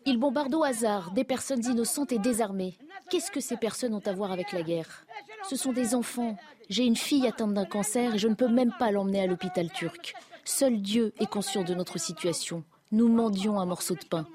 Ils 0.05 0.17
bombardent 0.17 0.55
au 0.55 0.63
hasard 0.63 1.11
des 1.11 1.23
personnes 1.23 1.63
innocentes 1.65 2.11
et 2.11 2.17
désarmées. 2.17 2.77
Qu'est-ce 3.09 3.31
que 3.31 3.41
ces 3.41 3.57
personnes 3.57 3.93
ont 3.93 4.01
à 4.05 4.13
voir 4.13 4.31
avec 4.31 4.51
la 4.51 4.63
guerre? 4.63 5.05
Ce 5.49 5.55
sont 5.55 5.73
des 5.73 5.93
enfants. 5.93 6.37
J'ai 6.71 6.85
une 6.85 6.95
fille 6.95 7.27
atteinte 7.27 7.53
d'un 7.53 7.65
cancer 7.65 8.15
et 8.15 8.17
je 8.17 8.29
ne 8.29 8.33
peux 8.33 8.47
même 8.47 8.71
pas 8.79 8.91
l'emmener 8.91 9.21
à 9.21 9.27
l'hôpital 9.27 9.69
turc. 9.69 10.13
Seul 10.45 10.81
Dieu 10.81 11.11
est 11.19 11.29
conscient 11.29 11.65
de 11.65 11.73
notre 11.73 11.99
situation. 11.99 12.63
Nous 12.93 13.09
mendions 13.09 13.59
un 13.59 13.65
morceau 13.65 13.95
de 13.95 14.05
pain. 14.05 14.25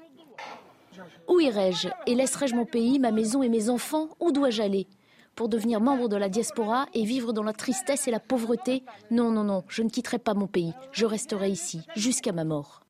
Où 1.27 1.39
irai-je 1.39 1.87
Et 2.05 2.13
laisserai-je 2.13 2.53
mon 2.53 2.65
pays, 2.65 2.99
ma 2.99 3.09
maison 3.09 3.41
et 3.41 3.49
mes 3.49 3.71
enfants? 3.71 4.09
Où 4.19 4.31
dois-je 4.31 4.61
aller? 4.61 4.85
Pour 5.33 5.49
devenir 5.49 5.81
membre 5.81 6.09
de 6.09 6.15
la 6.15 6.29
diaspora 6.29 6.85
et 6.93 7.05
vivre 7.05 7.33
dans 7.33 7.41
la 7.41 7.53
tristesse 7.53 8.07
et 8.07 8.11
la 8.11 8.19
pauvreté? 8.19 8.83
Non, 9.09 9.31
non, 9.31 9.43
non, 9.43 9.63
je 9.67 9.81
ne 9.81 9.89
quitterai 9.89 10.19
pas 10.19 10.35
mon 10.35 10.45
pays. 10.45 10.75
Je 10.91 11.07
resterai 11.07 11.49
ici, 11.49 11.81
jusqu'à 11.95 12.33
ma 12.33 12.43
mort. 12.43 12.83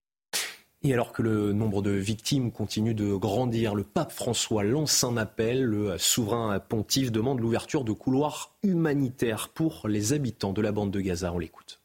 Et 0.83 0.93
alors 0.93 1.11
que 1.11 1.23
le 1.23 1.53
nombre 1.53 1.81
de 1.81 1.91
victimes 1.91 2.51
continue 2.51 2.93
de 2.93 3.15
grandir, 3.15 3.73
le 3.73 3.83
pape 3.83 4.11
François 4.11 4.63
lance 4.63 5.03
un 5.03 5.17
appel. 5.17 5.63
Le 5.63 5.97
souverain 5.97 6.59
pontife 6.59 7.11
demande 7.11 7.39
l'ouverture 7.39 7.83
de 7.83 7.91
couloirs 7.91 8.55
humanitaires 8.61 9.49
pour 9.49 9.87
les 9.87 10.13
habitants 10.13 10.53
de 10.53 10.61
la 10.61 10.71
bande 10.71 10.91
de 10.91 11.01
Gaza. 11.01 11.33
On 11.33 11.39
l'écoute. 11.39 11.81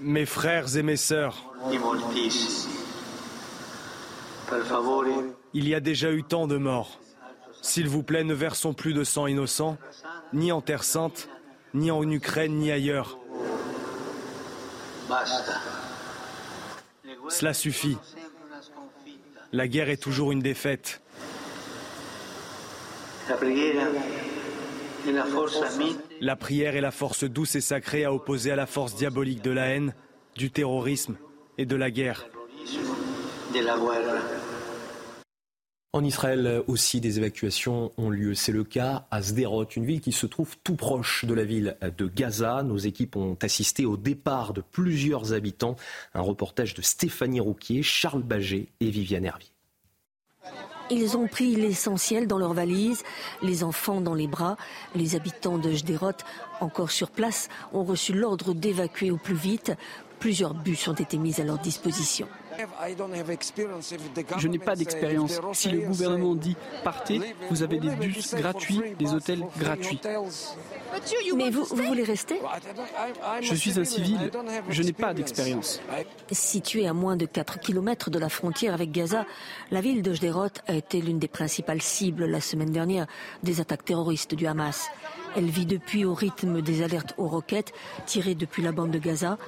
Mes 0.00 0.26
frères 0.26 0.76
et 0.76 0.82
mes 0.82 0.96
sœurs, 0.96 1.54
il 5.54 5.68
y 5.68 5.74
a 5.74 5.80
déjà 5.80 6.12
eu 6.12 6.24
tant 6.24 6.46
de 6.46 6.56
morts. 6.56 6.98
S'il 7.62 7.88
vous 7.88 8.02
plaît, 8.02 8.24
ne 8.24 8.34
versons 8.34 8.74
plus 8.74 8.92
de 8.92 9.04
sang 9.04 9.26
innocent, 9.26 9.78
ni 10.32 10.52
en 10.52 10.60
Terre 10.60 10.84
sainte, 10.84 11.28
ni 11.72 11.90
en 11.90 12.02
Ukraine, 12.10 12.56
ni 12.56 12.70
ailleurs. 12.70 13.18
Cela 17.28 17.54
suffit. 17.54 17.96
La 19.52 19.68
guerre 19.68 19.88
est 19.88 20.02
toujours 20.02 20.32
une 20.32 20.40
défaite. 20.40 21.00
La 26.20 26.36
prière 26.36 26.76
est 26.76 26.80
la 26.80 26.90
force 26.90 27.24
douce 27.24 27.54
et 27.54 27.60
sacrée 27.60 28.04
à 28.04 28.12
opposer 28.12 28.50
à 28.50 28.56
la 28.56 28.66
force 28.66 28.94
diabolique 28.94 29.42
de 29.42 29.50
la 29.50 29.66
haine, 29.66 29.94
du 30.36 30.50
terrorisme 30.50 31.16
et 31.58 31.66
de 31.66 31.76
la 31.76 31.90
guerre. 31.90 32.26
En 35.94 36.02
Israël 36.02 36.60
aussi, 36.66 37.00
des 37.00 37.18
évacuations 37.18 37.92
ont 37.98 38.10
lieu. 38.10 38.34
C'est 38.34 38.50
le 38.50 38.64
cas 38.64 39.06
à 39.12 39.22
Sderot, 39.22 39.62
une 39.76 39.84
ville 39.84 40.00
qui 40.00 40.10
se 40.10 40.26
trouve 40.26 40.56
tout 40.64 40.74
proche 40.74 41.24
de 41.24 41.32
la 41.32 41.44
ville 41.44 41.76
de 41.96 42.08
Gaza. 42.08 42.64
Nos 42.64 42.78
équipes 42.78 43.14
ont 43.14 43.38
assisté 43.40 43.86
au 43.86 43.96
départ 43.96 44.54
de 44.54 44.60
plusieurs 44.60 45.34
habitants. 45.34 45.76
Un 46.12 46.20
reportage 46.20 46.74
de 46.74 46.82
Stéphanie 46.82 47.38
Rouquier, 47.38 47.84
Charles 47.84 48.24
Baget 48.24 48.66
et 48.80 48.90
Viviane 48.90 49.24
Hervier. 49.24 49.50
Ils 50.90 51.16
ont 51.16 51.28
pris 51.28 51.54
l'essentiel 51.54 52.26
dans 52.26 52.38
leurs 52.38 52.54
valises, 52.54 53.04
les 53.40 53.62
enfants 53.62 54.00
dans 54.00 54.14
les 54.14 54.26
bras. 54.26 54.56
Les 54.96 55.14
habitants 55.14 55.58
de 55.58 55.70
Jderot, 55.70 56.10
encore 56.60 56.90
sur 56.90 57.12
place, 57.12 57.48
ont 57.72 57.84
reçu 57.84 58.12
l'ordre 58.12 58.52
d'évacuer 58.52 59.12
au 59.12 59.16
plus 59.16 59.36
vite. 59.36 59.70
Plusieurs 60.18 60.54
bus 60.54 60.88
ont 60.88 60.94
été 60.94 61.18
mis 61.18 61.40
à 61.40 61.44
leur 61.44 61.60
disposition. 61.60 62.26
Je 64.38 64.48
n'ai 64.48 64.58
pas 64.58 64.76
d'expérience. 64.76 65.40
Si 65.52 65.70
le 65.70 65.86
gouvernement 65.86 66.34
dit 66.34 66.56
partez, 66.82 67.20
vous 67.50 67.62
avez 67.62 67.78
des 67.78 67.90
bus 67.90 68.34
gratuits, 68.34 68.80
des 68.98 69.12
hôtels 69.12 69.44
gratuits. 69.58 70.00
Mais 71.36 71.50
vous, 71.50 71.64
vous 71.64 71.82
voulez 71.82 72.04
rester 72.04 72.40
Je 73.40 73.54
suis 73.54 73.78
un 73.78 73.84
civil. 73.84 74.30
Je 74.68 74.82
n'ai 74.82 74.92
pas 74.92 75.14
d'expérience. 75.14 75.80
Située 76.30 76.86
à 76.86 76.92
moins 76.92 77.16
de 77.16 77.26
4 77.26 77.58
km 77.58 78.10
de 78.10 78.18
la 78.18 78.28
frontière 78.28 78.74
avec 78.74 78.92
Gaza, 78.92 79.26
la 79.70 79.80
ville 79.80 80.02
de 80.02 80.12
Jderot 80.12 80.48
a 80.66 80.74
été 80.74 81.00
l'une 81.00 81.18
des 81.18 81.28
principales 81.28 81.82
cibles 81.82 82.26
la 82.26 82.40
semaine 82.40 82.70
dernière 82.70 83.06
des 83.42 83.60
attaques 83.60 83.84
terroristes 83.84 84.34
du 84.34 84.46
Hamas. 84.46 84.88
Elle 85.36 85.50
vit 85.50 85.66
depuis 85.66 86.04
au 86.04 86.14
rythme 86.14 86.62
des 86.62 86.82
alertes 86.82 87.14
aux 87.18 87.26
roquettes 87.26 87.72
tirées 88.06 88.34
depuis 88.34 88.62
la 88.62 88.72
bande 88.72 88.90
de 88.90 88.98
Gaza. 88.98 89.38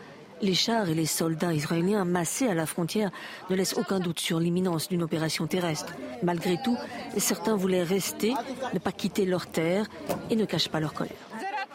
Les 0.43 0.55
chars 0.55 0.88
et 0.88 0.95
les 0.95 1.07
soldats 1.07 1.55
israéliens 1.55 2.05
massés 2.05 2.47
à 2.47 2.55
la 2.55 2.66
frontière 2.66 3.11
ne 3.49 3.57
laissent 3.57 3.76
aucun 3.76 4.00
doute 4.00 4.21
sur 4.21 4.38
l'imminence 4.38 4.88
d'une 4.88 5.02
opération 5.02 5.47
terrestre. 5.47 5.95
Malgré 6.23 6.59
tout, 6.62 6.76
certains 7.16 7.57
voulaient 7.57 7.83
rester, 7.83 8.35
ne 8.75 8.78
pas 8.78 8.93
quitter 8.93 9.25
leur 9.25 9.47
terre 9.47 9.87
et 10.31 10.37
ne 10.37 10.45
cachent 10.45 10.69
pas 10.69 10.81
leur 10.81 10.93
colère. 10.93 11.16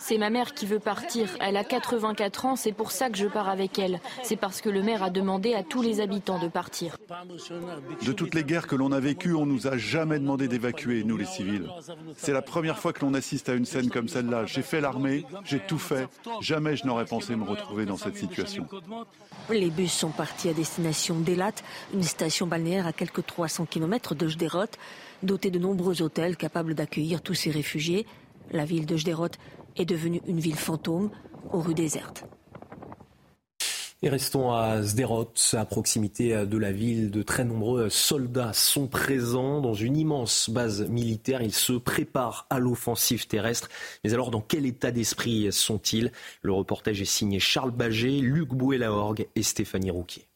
C'est 0.03 0.17
ma 0.17 0.31
mère 0.31 0.55
qui 0.55 0.65
veut 0.65 0.79
partir. 0.79 1.29
Elle 1.39 1.55
a 1.55 1.63
84 1.63 2.45
ans, 2.45 2.55
c'est 2.55 2.71
pour 2.71 2.91
ça 2.91 3.11
que 3.11 3.17
je 3.17 3.27
pars 3.27 3.47
avec 3.47 3.77
elle. 3.77 3.99
C'est 4.23 4.35
parce 4.35 4.59
que 4.59 4.69
le 4.69 4.81
maire 4.81 5.03
a 5.03 5.11
demandé 5.11 5.53
à 5.53 5.61
tous 5.61 5.83
les 5.83 6.01
habitants 6.01 6.39
de 6.39 6.47
partir. 6.47 6.97
De 8.03 8.11
toutes 8.11 8.33
les 8.33 8.43
guerres 8.43 8.65
que 8.65 8.75
l'on 8.75 8.91
a 8.91 8.99
vécues, 8.99 9.35
on 9.35 9.45
nous 9.45 9.67
a 9.67 9.77
jamais 9.77 10.17
demandé 10.17 10.47
d'évacuer, 10.47 11.03
nous 11.03 11.17
les 11.17 11.25
civils. 11.25 11.69
C'est 12.17 12.33
la 12.33 12.41
première 12.41 12.79
fois 12.79 12.93
que 12.93 13.05
l'on 13.05 13.13
assiste 13.13 13.47
à 13.49 13.53
une 13.53 13.65
scène 13.65 13.91
comme 13.91 14.07
celle-là. 14.07 14.47
J'ai 14.47 14.63
fait 14.63 14.81
l'armée, 14.81 15.23
j'ai 15.43 15.59
tout 15.59 15.77
fait. 15.77 16.07
Jamais 16.41 16.75
je 16.75 16.87
n'aurais 16.87 17.05
pensé 17.05 17.35
me 17.35 17.43
retrouver 17.43 17.85
dans 17.85 17.97
cette 17.97 18.17
situation. 18.17 18.67
Les 19.51 19.69
bus 19.69 19.93
sont 19.93 20.09
partis 20.09 20.49
à 20.49 20.53
destination 20.53 21.19
d'Elat, 21.19 21.53
une 21.93 22.03
station 22.03 22.47
balnéaire 22.47 22.87
à 22.87 22.93
quelques 22.93 23.25
300 23.25 23.65
km 23.65 24.15
de 24.15 24.27
Jderot, 24.27 24.65
dotée 25.21 25.51
de 25.51 25.59
nombreux 25.59 26.01
hôtels 26.01 26.37
capables 26.37 26.73
d'accueillir 26.73 27.21
tous 27.21 27.35
ces 27.35 27.51
réfugiés. 27.51 28.07
La 28.51 28.65
ville 28.65 28.85
de 28.85 28.97
Jderot 28.97 29.29
est 29.75 29.85
devenue 29.85 30.21
une 30.27 30.39
ville 30.39 30.55
fantôme 30.55 31.11
aux 31.51 31.61
rues 31.61 31.73
désertes. 31.73 32.25
Et 34.03 34.09
restons 34.09 34.51
à 34.51 34.81
Sderot, 34.81 35.31
à 35.53 35.65
proximité 35.65 36.47
de 36.47 36.57
la 36.57 36.71
ville. 36.71 37.11
De 37.11 37.21
très 37.21 37.43
nombreux 37.43 37.87
soldats 37.89 38.51
sont 38.51 38.87
présents 38.87 39.61
dans 39.61 39.75
une 39.75 39.95
immense 39.95 40.49
base 40.49 40.89
militaire. 40.89 41.43
Ils 41.43 41.53
se 41.53 41.73
préparent 41.73 42.47
à 42.49 42.57
l'offensive 42.57 43.27
terrestre. 43.27 43.69
Mais 44.03 44.11
alors, 44.15 44.31
dans 44.31 44.41
quel 44.41 44.65
état 44.65 44.89
d'esprit 44.89 45.51
sont-ils? 45.51 46.11
Le 46.41 46.51
reportage 46.51 46.99
est 46.99 47.05
signé 47.05 47.39
Charles 47.39 47.69
Baget, 47.69 48.21
Luc 48.21 48.49
Bouet-Lahorgue 48.49 49.27
et 49.35 49.43
Stéphanie 49.43 49.91
Rouquier. 49.91 50.30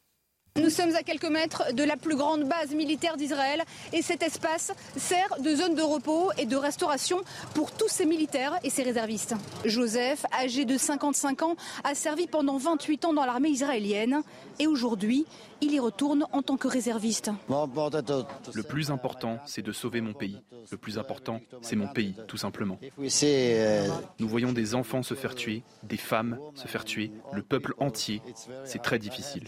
Nous 0.57 0.69
sommes 0.69 0.95
à 0.95 1.03
quelques 1.03 1.25
mètres 1.25 1.73
de 1.73 1.83
la 1.83 1.97
plus 1.97 2.15
grande 2.15 2.45
base 2.45 2.73
militaire 2.73 3.17
d'Israël 3.17 3.61
et 3.91 4.01
cet 4.01 4.23
espace 4.23 4.71
sert 4.95 5.41
de 5.41 5.53
zone 5.53 5.75
de 5.75 5.81
repos 5.81 6.31
et 6.37 6.45
de 6.45 6.55
restauration 6.55 7.19
pour 7.53 7.73
tous 7.73 7.89
ces 7.89 8.05
militaires 8.05 8.57
et 8.63 8.69
ces 8.69 8.83
réservistes. 8.83 9.35
Joseph, 9.65 10.25
âgé 10.31 10.63
de 10.63 10.77
55 10.77 11.41
ans, 11.41 11.57
a 11.83 11.93
servi 11.93 12.27
pendant 12.27 12.55
28 12.55 13.03
ans 13.03 13.11
dans 13.11 13.25
l'armée 13.25 13.49
israélienne 13.49 14.21
et 14.57 14.65
aujourd'hui, 14.65 15.25
il 15.61 15.73
y 15.73 15.79
retourne 15.79 16.25
en 16.31 16.41
tant 16.41 16.57
que 16.57 16.67
réserviste. 16.67 17.31
Le 17.49 18.61
plus 18.61 18.91
important, 18.91 19.39
c'est 19.45 19.61
de 19.61 19.71
sauver 19.71 20.01
mon 20.01 20.13
pays. 20.13 20.41
Le 20.71 20.77
plus 20.77 20.97
important, 20.97 21.41
c'est 21.61 21.75
mon 21.75 21.87
pays, 21.87 22.15
tout 22.27 22.37
simplement. 22.37 22.79
Nous 22.99 24.27
voyons 24.27 24.53
des 24.53 24.75
enfants 24.75 25.03
se 25.03 25.13
faire 25.13 25.35
tuer, 25.35 25.63
des 25.83 25.97
femmes 25.97 26.39
se 26.55 26.67
faire 26.67 26.85
tuer, 26.85 27.11
le 27.33 27.41
peuple 27.41 27.73
entier. 27.77 28.21
C'est 28.63 28.81
très 28.81 28.99
difficile. 28.99 29.47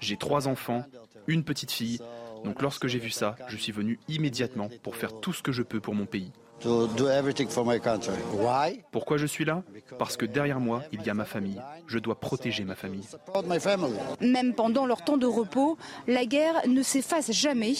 J'ai 0.00 0.16
trois 0.16 0.48
enfants, 0.48 0.84
une 1.26 1.44
petite 1.44 1.70
fille. 1.70 2.00
Donc 2.44 2.62
lorsque 2.62 2.86
j'ai 2.86 2.98
vu 2.98 3.10
ça, 3.10 3.36
je 3.48 3.56
suis 3.56 3.72
venu 3.72 3.98
immédiatement 4.08 4.68
pour 4.82 4.96
faire 4.96 5.20
tout 5.20 5.32
ce 5.32 5.42
que 5.42 5.52
je 5.52 5.62
peux 5.62 5.80
pour 5.80 5.94
mon 5.94 6.06
pays. 6.06 6.32
Pourquoi 8.90 9.16
je 9.16 9.26
suis 9.26 9.44
là? 9.44 9.62
Parce 9.98 10.16
que 10.16 10.26
derrière 10.26 10.60
moi, 10.60 10.82
il 10.92 11.02
y 11.02 11.10
a 11.10 11.14
ma 11.14 11.24
famille. 11.24 11.60
Je 11.86 11.98
dois 11.98 12.18
protéger 12.18 12.64
ma 12.64 12.74
famille. 12.74 13.06
Même 14.20 14.54
pendant 14.54 14.86
leur 14.86 15.02
temps 15.02 15.16
de 15.16 15.26
repos, 15.26 15.76
la 16.06 16.24
guerre 16.24 16.66
ne 16.66 16.82
s'efface 16.82 17.30
jamais. 17.32 17.74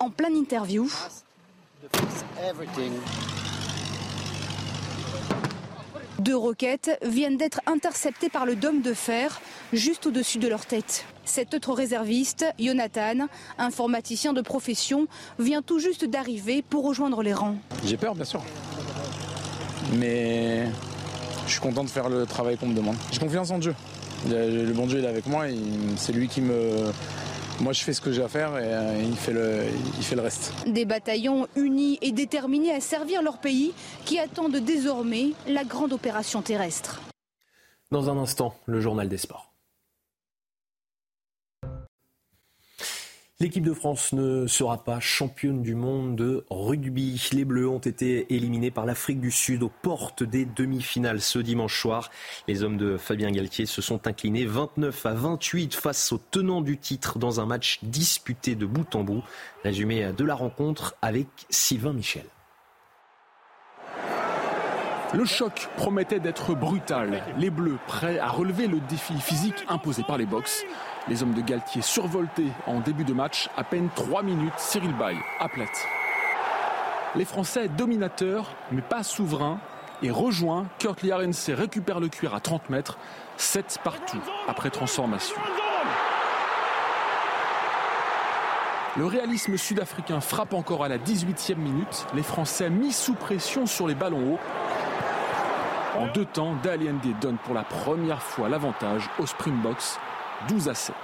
En 0.00 0.10
pleine 0.10 0.36
interview, 0.36 0.88
deux 6.18 6.36
roquettes 6.36 6.98
viennent 7.02 7.36
d'être 7.36 7.60
interceptées 7.66 8.28
par 8.28 8.46
le 8.46 8.56
dôme 8.56 8.82
de 8.82 8.92
fer 8.92 9.40
juste 9.72 10.06
au-dessus 10.06 10.38
de 10.38 10.48
leur 10.48 10.66
tête. 10.66 11.04
Cet 11.24 11.54
autre 11.54 11.72
réserviste, 11.72 12.44
Jonathan, 12.58 13.26
informaticien 13.58 14.32
de 14.32 14.40
profession, 14.40 15.06
vient 15.38 15.62
tout 15.62 15.78
juste 15.78 16.04
d'arriver 16.04 16.62
pour 16.62 16.84
rejoindre 16.84 17.22
les 17.22 17.34
rangs. 17.34 17.56
J'ai 17.84 17.96
peur, 17.96 18.14
bien 18.14 18.24
sûr. 18.24 18.42
Mais 19.98 20.66
je 21.46 21.52
suis 21.52 21.60
content 21.60 21.84
de 21.84 21.90
faire 21.90 22.08
le 22.08 22.26
travail 22.26 22.56
qu'on 22.56 22.66
me 22.66 22.74
demande. 22.74 22.96
J'ai 23.12 23.20
confiance 23.20 23.50
en 23.50 23.58
Dieu. 23.58 23.74
Le 24.28 24.72
bon 24.72 24.86
Dieu 24.86 25.02
est 25.02 25.06
avec 25.06 25.26
moi, 25.26 25.44
c'est 25.96 26.12
lui 26.12 26.28
qui 26.28 26.40
me... 26.40 26.90
Moi 27.60 27.72
je 27.72 27.82
fais 27.82 27.92
ce 27.92 28.00
que 28.00 28.12
j'ai 28.12 28.22
à 28.22 28.28
faire 28.28 28.56
et 28.56 28.72
euh, 28.72 29.02
il 29.02 29.16
fait, 29.16 29.32
le, 29.32 29.64
il 29.96 30.04
fait 30.04 30.14
le 30.14 30.22
reste. 30.22 30.52
Des 30.66 30.84
bataillons 30.84 31.48
unis 31.56 31.98
et 32.02 32.12
déterminés 32.12 32.72
à 32.72 32.80
servir 32.80 33.20
leur 33.22 33.38
pays 33.38 33.72
qui 34.04 34.18
attendent 34.18 34.56
désormais 34.56 35.32
la 35.48 35.64
grande 35.64 35.92
opération 35.92 36.40
terrestre. 36.40 37.00
Dans 37.90 38.10
un 38.10 38.16
instant, 38.18 38.54
le 38.66 38.80
journal 38.80 39.08
des 39.08 39.18
sports. 39.18 39.52
L'équipe 43.40 43.64
de 43.64 43.72
France 43.72 44.12
ne 44.14 44.48
sera 44.48 44.82
pas 44.82 44.98
championne 44.98 45.62
du 45.62 45.76
monde 45.76 46.16
de 46.16 46.44
rugby. 46.50 47.30
Les 47.30 47.44
Bleus 47.44 47.68
ont 47.68 47.78
été 47.78 48.34
éliminés 48.34 48.72
par 48.72 48.84
l'Afrique 48.84 49.20
du 49.20 49.30
Sud 49.30 49.62
aux 49.62 49.70
portes 49.82 50.24
des 50.24 50.44
demi-finales 50.44 51.20
ce 51.20 51.38
dimanche 51.38 51.80
soir. 51.80 52.10
Les 52.48 52.64
hommes 52.64 52.76
de 52.76 52.96
Fabien 52.96 53.30
Galtier 53.30 53.66
se 53.66 53.80
sont 53.80 54.08
inclinés 54.08 54.44
29 54.44 55.06
à 55.06 55.14
28 55.14 55.76
face 55.76 56.10
aux 56.10 56.18
tenants 56.18 56.62
du 56.62 56.78
titre 56.78 57.20
dans 57.20 57.38
un 57.38 57.46
match 57.46 57.78
disputé 57.84 58.56
de 58.56 58.66
bout 58.66 58.92
en 58.96 59.04
bout. 59.04 59.22
Résumé 59.62 60.12
de 60.12 60.24
la 60.24 60.34
rencontre 60.34 60.96
avec 61.00 61.28
Sylvain 61.48 61.92
Michel. 61.92 62.24
Le 65.14 65.24
choc 65.24 65.70
promettait 65.78 66.20
d'être 66.20 66.54
brutal. 66.54 67.22
Les 67.38 67.48
Bleus 67.48 67.78
prêts 67.86 68.18
à 68.18 68.28
relever 68.28 68.66
le 68.66 68.78
défi 68.78 69.18
physique 69.18 69.64
imposé 69.66 70.02
par 70.02 70.18
les 70.18 70.26
box. 70.26 70.64
Les 71.08 71.22
hommes 71.22 71.32
de 71.32 71.40
Galtier 71.40 71.80
survoltés 71.80 72.52
en 72.66 72.80
début 72.80 73.04
de 73.04 73.14
match, 73.14 73.48
à 73.56 73.64
peine 73.64 73.88
3 73.94 74.22
minutes, 74.22 74.52
Cyril 74.58 74.92
Bay, 74.92 75.16
aplète. 75.40 75.86
Les 77.14 77.24
Français 77.24 77.68
dominateurs, 77.68 78.54
mais 78.70 78.82
pas 78.82 79.02
souverains, 79.02 79.58
et 80.02 80.10
rejoint, 80.10 80.66
Kurt 80.78 81.02
Liarense 81.02 81.48
récupère 81.48 82.00
le 82.00 82.08
cuir 82.08 82.34
à 82.34 82.40
30 82.40 82.68
mètres, 82.68 82.98
7 83.38 83.78
partout 83.82 84.20
après 84.46 84.68
transformation. 84.68 85.36
Le 88.98 89.06
réalisme 89.06 89.56
sud-africain 89.56 90.20
frappe 90.20 90.54
encore 90.54 90.82
à 90.82 90.88
la 90.88 90.98
18e 90.98 91.54
minute. 91.56 92.04
Les 92.14 92.22
Français 92.24 92.68
mis 92.68 92.92
sous 92.92 93.14
pression 93.14 93.64
sur 93.64 93.86
les 93.86 93.94
ballons 93.94 94.34
hauts. 94.34 94.38
En 95.98 96.06
deux 96.06 96.24
temps, 96.24 96.54
Dali 96.62 96.88
donne 97.20 97.38
pour 97.38 97.54
la 97.54 97.64
première 97.64 98.22
fois 98.22 98.48
l'avantage 98.48 99.10
aux 99.18 99.26
Springboks 99.26 99.98
12 100.48 100.68
à 100.68 100.74
7. 100.74 100.94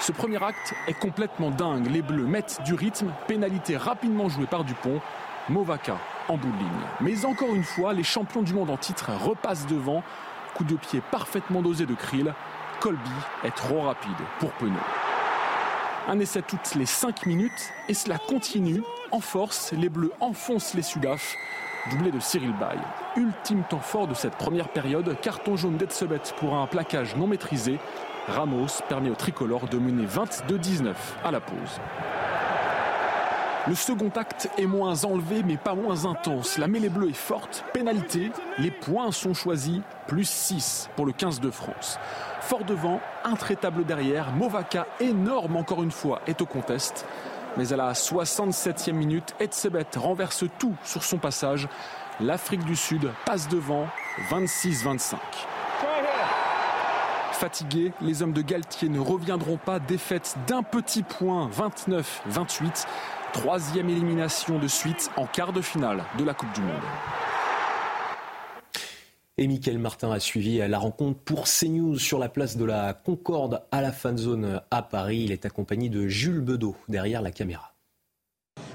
Ce 0.00 0.12
premier 0.12 0.42
acte 0.42 0.74
est 0.88 0.98
complètement 0.98 1.50
dingue. 1.50 1.86
Les 1.88 2.00
Bleus 2.00 2.24
mettent 2.24 2.62
du 2.64 2.72
rythme, 2.72 3.12
pénalité 3.28 3.76
rapidement 3.76 4.30
jouée 4.30 4.46
par 4.46 4.64
Dupont, 4.64 5.02
Movaka 5.50 5.98
en 6.28 6.38
bout 6.38 6.50
de 6.50 6.56
ligne. 6.56 6.68
Mais 7.02 7.26
encore 7.26 7.54
une 7.54 7.62
fois, 7.62 7.92
les 7.92 8.02
champions 8.02 8.40
du 8.40 8.54
monde 8.54 8.70
en 8.70 8.78
titre 8.78 9.10
repassent 9.22 9.66
devant. 9.66 10.02
Coup 10.54 10.64
de 10.64 10.76
pied 10.76 11.02
parfaitement 11.10 11.60
dosé 11.60 11.84
de 11.84 11.94
Krill. 11.94 12.32
Colby 12.80 13.10
est 13.44 13.54
trop 13.54 13.82
rapide 13.82 14.16
pour 14.38 14.50
Penaud. 14.52 14.78
Un 16.10 16.18
essai 16.18 16.42
toutes 16.42 16.74
les 16.74 16.86
5 16.86 17.24
minutes 17.26 17.72
et 17.88 17.94
cela 17.94 18.18
continue. 18.18 18.82
En 19.12 19.20
force, 19.20 19.70
les 19.70 19.88
Bleus 19.88 20.10
enfoncent 20.18 20.74
les 20.74 20.82
Sudaf 20.82 21.36
doublé 21.92 22.10
de 22.10 22.18
Cyril 22.18 22.52
Bay. 22.58 22.76
Ultime 23.14 23.62
temps 23.70 23.78
fort 23.78 24.08
de 24.08 24.14
cette 24.14 24.34
première 24.34 24.70
période, 24.70 25.16
carton 25.22 25.56
jaune 25.56 25.76
d'Edsebet 25.76 26.34
pour 26.36 26.56
un 26.56 26.66
plaquage 26.66 27.14
non 27.14 27.28
maîtrisé. 27.28 27.78
Ramos 28.26 28.82
permet 28.88 29.08
au 29.08 29.14
tricolore 29.14 29.68
de 29.68 29.78
mener 29.78 30.04
22-19 30.04 30.94
à 31.22 31.30
la 31.30 31.38
pause. 31.38 31.80
Le 33.68 33.76
second 33.76 34.10
acte 34.16 34.50
est 34.58 34.66
moins 34.66 35.04
enlevé 35.04 35.44
mais 35.44 35.58
pas 35.58 35.76
moins 35.76 36.06
intense. 36.06 36.58
La 36.58 36.66
mêlée 36.66 36.88
bleue 36.88 37.10
est 37.10 37.12
forte, 37.12 37.64
pénalité, 37.72 38.32
les 38.58 38.72
points 38.72 39.12
sont 39.12 39.32
choisis, 39.32 39.80
plus 40.08 40.28
6 40.28 40.90
pour 40.96 41.06
le 41.06 41.12
15 41.12 41.38
de 41.38 41.52
France. 41.52 42.00
Fort 42.40 42.64
devant, 42.64 43.00
intraitable 43.24 43.84
derrière, 43.84 44.32
Movaka, 44.32 44.86
énorme 44.98 45.56
encore 45.56 45.82
une 45.82 45.90
fois, 45.90 46.20
est 46.26 46.40
au 46.40 46.46
contest. 46.46 47.06
Mais 47.56 47.72
à 47.72 47.76
la 47.76 47.92
67e 47.92 48.92
minute, 48.92 49.34
Edsebet 49.40 49.86
renverse 49.96 50.44
tout 50.58 50.74
sur 50.84 51.02
son 51.02 51.18
passage. 51.18 51.68
L'Afrique 52.20 52.64
du 52.64 52.76
Sud 52.76 53.10
passe 53.24 53.48
devant 53.48 53.86
26-25. 54.30 55.16
Fatigués, 57.32 57.92
les 58.02 58.22
hommes 58.22 58.34
de 58.34 58.42
Galtier 58.42 58.88
ne 58.90 59.00
reviendront 59.00 59.56
pas. 59.56 59.78
Défaite 59.78 60.36
d'un 60.46 60.62
petit 60.62 61.02
point, 61.02 61.48
29-28. 61.48 62.86
Troisième 63.32 63.88
élimination 63.88 64.58
de 64.58 64.68
suite 64.68 65.10
en 65.16 65.24
quart 65.24 65.52
de 65.52 65.62
finale 65.62 66.04
de 66.18 66.24
la 66.24 66.34
Coupe 66.34 66.52
du 66.52 66.60
Monde. 66.60 66.82
Et 69.42 69.46
Mickaël 69.46 69.78
Martin 69.78 70.12
a 70.12 70.20
suivi 70.20 70.58
la 70.58 70.78
rencontre 70.78 71.18
pour 71.18 71.44
CNews 71.46 71.98
sur 71.98 72.18
la 72.18 72.28
place 72.28 72.58
de 72.58 72.64
la 72.66 72.92
Concorde 72.92 73.62
à 73.72 73.80
la 73.80 73.90
fan 73.90 74.18
zone 74.18 74.60
à 74.70 74.82
Paris. 74.82 75.22
Il 75.24 75.32
est 75.32 75.46
accompagné 75.46 75.88
de 75.88 76.06
Jules 76.08 76.42
Bedeau 76.42 76.76
derrière 76.88 77.22
la 77.22 77.30
caméra. 77.30 77.72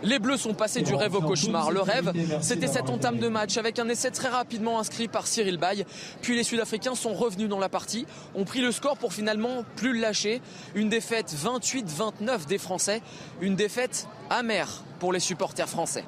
Les 0.02 0.18
Bleus 0.18 0.38
sont 0.38 0.56
passés 0.56 0.82
du 0.82 0.96
rêve 0.96 1.14
au 1.14 1.22
cauchemar. 1.22 1.70
Le 1.70 1.82
rêve, 1.82 2.12
c'était 2.42 2.66
cette 2.66 2.90
entame 2.90 3.20
de 3.20 3.28
match 3.28 3.58
avec 3.58 3.78
un 3.78 3.88
essai 3.90 4.10
très 4.10 4.30
rapidement 4.30 4.80
inscrit 4.80 5.08
par 5.08 5.28
Cyril 5.28 5.60
Bay. 5.60 5.86
Puis 6.24 6.36
les 6.36 6.44
Sud-Africains 6.44 6.96
sont 6.96 7.14
revenus 7.14 7.48
dans 7.48 7.60
la 7.60 7.70
partie, 7.70 8.08
ont 8.34 8.44
pris 8.44 8.62
le 8.62 8.72
score 8.72 8.98
pour 8.98 9.14
finalement 9.14 9.64
plus 9.76 9.94
le 9.94 10.00
lâcher. 10.00 10.42
Une 10.74 10.90
défaite 10.90 11.32
28-29 11.32 12.48
des 12.48 12.58
Français, 12.58 13.04
une 13.40 13.56
défaite 13.56 14.08
amère 14.32 14.84
pour 14.98 15.14
les 15.14 15.20
supporters 15.20 15.70
français. 15.70 16.06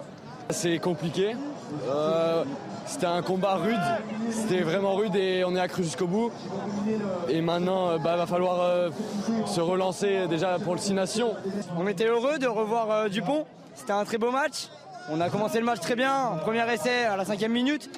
C'est 0.50 0.80
compliqué. 0.80 1.36
Euh, 1.90 2.44
c'était 2.86 3.06
un 3.06 3.22
combat 3.22 3.56
rude. 3.56 3.76
C'était 4.32 4.62
vraiment 4.62 4.96
rude 4.96 5.16
et 5.16 5.44
on 5.46 5.56
est 5.56 5.60
accru 5.60 5.84
jusqu'au 5.84 6.08
bout. 6.08 6.32
Et 7.28 7.42
maintenant, 7.42 7.98
il 7.98 8.02
bah, 8.02 8.16
va 8.16 8.26
falloir 8.26 8.62
euh, 8.62 8.90
se 9.46 9.60
relancer 9.60 10.28
déjà 10.28 10.58
pour 10.60 10.74
le 10.74 10.80
6 10.80 10.94
Nations. 10.94 11.36
On 11.78 11.88
était 11.88 12.06
heureux 12.06 12.40
de 12.40 12.48
revoir 12.48 12.92
euh, 12.92 13.10
Dupont. 13.10 13.46
C'était 13.76 13.92
un 13.94 14.06
très 14.06 14.18
beau 14.18 14.32
match. 14.32 14.70
On 15.10 15.22
a 15.22 15.30
commencé 15.30 15.60
le 15.60 15.66
match 15.66 15.80
très 15.80 15.96
bien. 15.96 16.38
Premier 16.42 16.72
essai 16.74 17.06
à 17.06 17.18
la 17.18 17.26
cinquième 17.26 17.52
minute. 17.52 17.90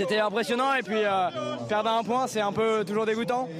C'était 0.00 0.18
impressionnant 0.18 0.72
et 0.72 0.82
puis 0.82 1.04
euh, 1.04 1.28
perdre 1.68 1.90
un 1.90 2.02
point, 2.02 2.26
c'est 2.26 2.40
un 2.40 2.52
peu 2.52 2.86
toujours 2.86 3.04
dégoûtant. 3.04 3.50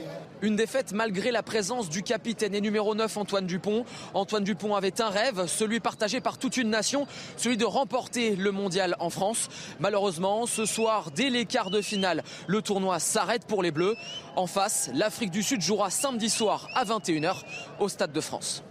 Une 0.40 0.56
défaite 0.56 0.94
malgré 0.94 1.30
la 1.30 1.42
présence 1.42 1.90
du 1.90 2.02
capitaine 2.02 2.54
et 2.54 2.62
numéro 2.62 2.94
9 2.94 3.14
Antoine 3.18 3.44
Dupont. 3.44 3.84
Antoine 4.14 4.42
Dupont 4.42 4.74
avait 4.74 5.02
un 5.02 5.10
rêve, 5.10 5.44
celui 5.48 5.80
partagé 5.80 6.22
par 6.22 6.38
toute 6.38 6.56
une 6.56 6.70
nation, 6.70 7.06
celui 7.36 7.58
de 7.58 7.66
remporter 7.66 8.36
le 8.36 8.52
mondial 8.52 8.96
en 9.00 9.10
France. 9.10 9.50
Malheureusement, 9.80 10.46
ce 10.46 10.64
soir, 10.64 11.10
dès 11.14 11.28
les 11.28 11.44
quarts 11.44 11.68
de 11.68 11.82
finale, 11.82 12.22
le 12.46 12.62
tournoi 12.62 13.00
s'arrête 13.00 13.44
pour 13.44 13.62
les 13.62 13.70
Bleus. 13.70 13.96
En 14.34 14.46
face, 14.46 14.90
l'Afrique 14.94 15.32
du 15.32 15.42
Sud 15.42 15.60
jouera 15.60 15.90
samedi 15.90 16.30
soir 16.30 16.68
à 16.74 16.86
21h 16.86 17.42
au 17.80 17.90
Stade 17.90 18.12
de 18.12 18.20
France. 18.22 18.64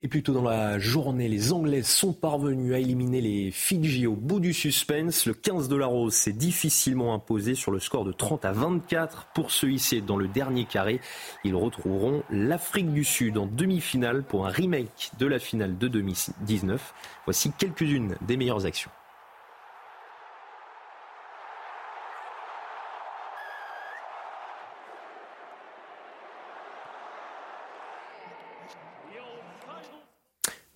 Et 0.00 0.06
puis 0.06 0.22
dans 0.22 0.44
la 0.44 0.78
journée, 0.78 1.26
les 1.26 1.52
Anglais 1.52 1.82
sont 1.82 2.12
parvenus 2.12 2.72
à 2.72 2.78
éliminer 2.78 3.20
les 3.20 3.50
Fidji 3.50 4.06
au 4.06 4.14
bout 4.14 4.38
du 4.38 4.54
suspense. 4.54 5.26
Le 5.26 5.34
15 5.34 5.68
de 5.68 5.74
la 5.74 5.86
Rose 5.86 6.14
s'est 6.14 6.32
difficilement 6.32 7.14
imposé 7.14 7.56
sur 7.56 7.72
le 7.72 7.80
score 7.80 8.04
de 8.04 8.12
30 8.12 8.44
à 8.44 8.52
24 8.52 9.26
pour 9.34 9.50
se 9.50 9.66
hisser 9.66 10.00
dans 10.00 10.16
le 10.16 10.28
dernier 10.28 10.66
carré. 10.66 11.00
Ils 11.42 11.56
retrouveront 11.56 12.22
l'Afrique 12.30 12.92
du 12.92 13.02
Sud 13.02 13.38
en 13.38 13.46
demi-finale 13.46 14.22
pour 14.22 14.46
un 14.46 14.50
remake 14.50 15.10
de 15.18 15.26
la 15.26 15.40
finale 15.40 15.76
de 15.76 15.88
2019. 15.88 16.94
Voici 17.24 17.50
quelques-unes 17.58 18.14
des 18.20 18.36
meilleures 18.36 18.66
actions. 18.66 18.92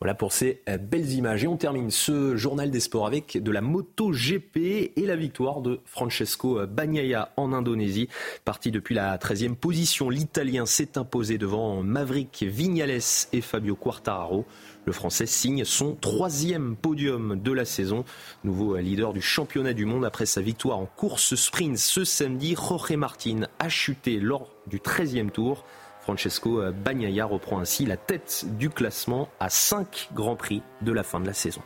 Voilà 0.03 0.17
pour 0.17 0.33
ces 0.33 0.63
euh, 0.69 0.79
belles 0.79 1.13
images. 1.13 1.45
Et 1.45 1.47
on 1.47 1.57
termine 1.57 1.93
ce 1.93 2.35
journal 2.35 2.73
des 2.73 2.81
sports 2.81 3.07
avec 3.07 3.41
de 3.41 3.53
la 3.53 3.61
moto 3.61 4.11
GP 4.11 4.57
et 4.97 5.07
la 5.07 5.15
victoire 5.15 5.61
de 5.61 5.79
Francesco 5.85 6.59
euh, 6.59 6.67
Bagnaia 6.67 7.31
en 7.37 7.53
Indonésie. 7.53 8.09
Parti 8.45 8.73
depuis 8.73 8.97
la 8.97 9.17
13e 9.17 9.55
position, 9.55 10.11
l'Italien 10.11 10.67
s'est 10.67 10.99
imposé 10.99 11.39
devant 11.39 11.85
Maverick 11.85 12.43
Vignales 12.43 12.99
et 13.33 13.41
Fabio 13.41 13.77
Quartararo. 13.77 14.45
Le 14.87 14.93
Français 14.93 15.27
signe 15.27 15.65
son 15.65 15.95
troisième 15.95 16.75
podium 16.75 17.41
de 17.41 17.53
la 17.53 17.65
saison. 17.65 18.05
Nouveau 18.43 18.75
euh, 18.75 18.81
leader 18.81 19.13
du 19.13 19.23
championnat 19.23 19.73
du 19.73 19.85
monde 19.85 20.05
après 20.05 20.27
sa 20.27 20.41
victoire 20.41 20.79
en 20.79 20.87
course 20.87 21.37
sprint 21.37 21.79
ce 21.79 22.03
samedi. 22.03 22.57
Jorge 22.57 22.97
Martin 22.97 23.43
a 23.61 23.69
chuté 23.69 24.19
lors 24.19 24.51
du 24.67 24.79
13e 24.79 25.31
tour. 25.31 25.65
Francesco 26.03 26.63
Bagnaia 26.85 27.25
reprend 27.25 27.61
ainsi 27.61 27.87
la 27.87 27.97
tête 27.97 28.45
du 28.59 28.71
classement 28.71 29.29
à 29.41 29.49
5 29.49 30.11
grands 30.15 30.37
prix 30.37 30.63
de 30.83 30.93
la 30.93 31.03
fin 31.03 31.21
de 31.21 31.27
la 31.27 31.33
saison. 31.33 31.63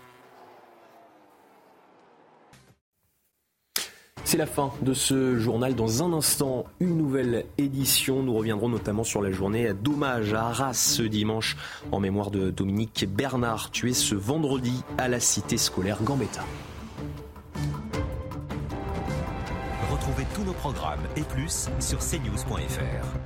C'est 4.26 4.38
la 4.38 4.46
fin 4.46 4.72
de 4.82 4.92
ce 4.92 5.38
journal. 5.38 5.76
Dans 5.76 6.02
un 6.02 6.12
instant, 6.12 6.64
une 6.80 6.96
nouvelle 6.96 7.46
édition. 7.58 8.24
Nous 8.24 8.34
reviendrons 8.34 8.68
notamment 8.68 9.04
sur 9.04 9.22
la 9.22 9.30
journée 9.30 9.72
d'hommage 9.72 10.34
à 10.34 10.48
Arras 10.48 10.74
ce 10.74 11.02
dimanche 11.02 11.56
en 11.92 12.00
mémoire 12.00 12.32
de 12.32 12.50
Dominique 12.50 13.06
Bernard, 13.08 13.70
tué 13.70 13.92
ce 13.92 14.16
vendredi 14.16 14.82
à 14.98 15.06
la 15.06 15.20
cité 15.20 15.56
scolaire 15.56 16.02
Gambetta. 16.02 16.42
Retrouvez 19.92 20.26
tous 20.34 20.42
nos 20.42 20.54
programmes 20.54 21.06
et 21.16 21.22
plus 21.22 21.68
sur 21.78 22.00
cnews.fr. 22.00 23.25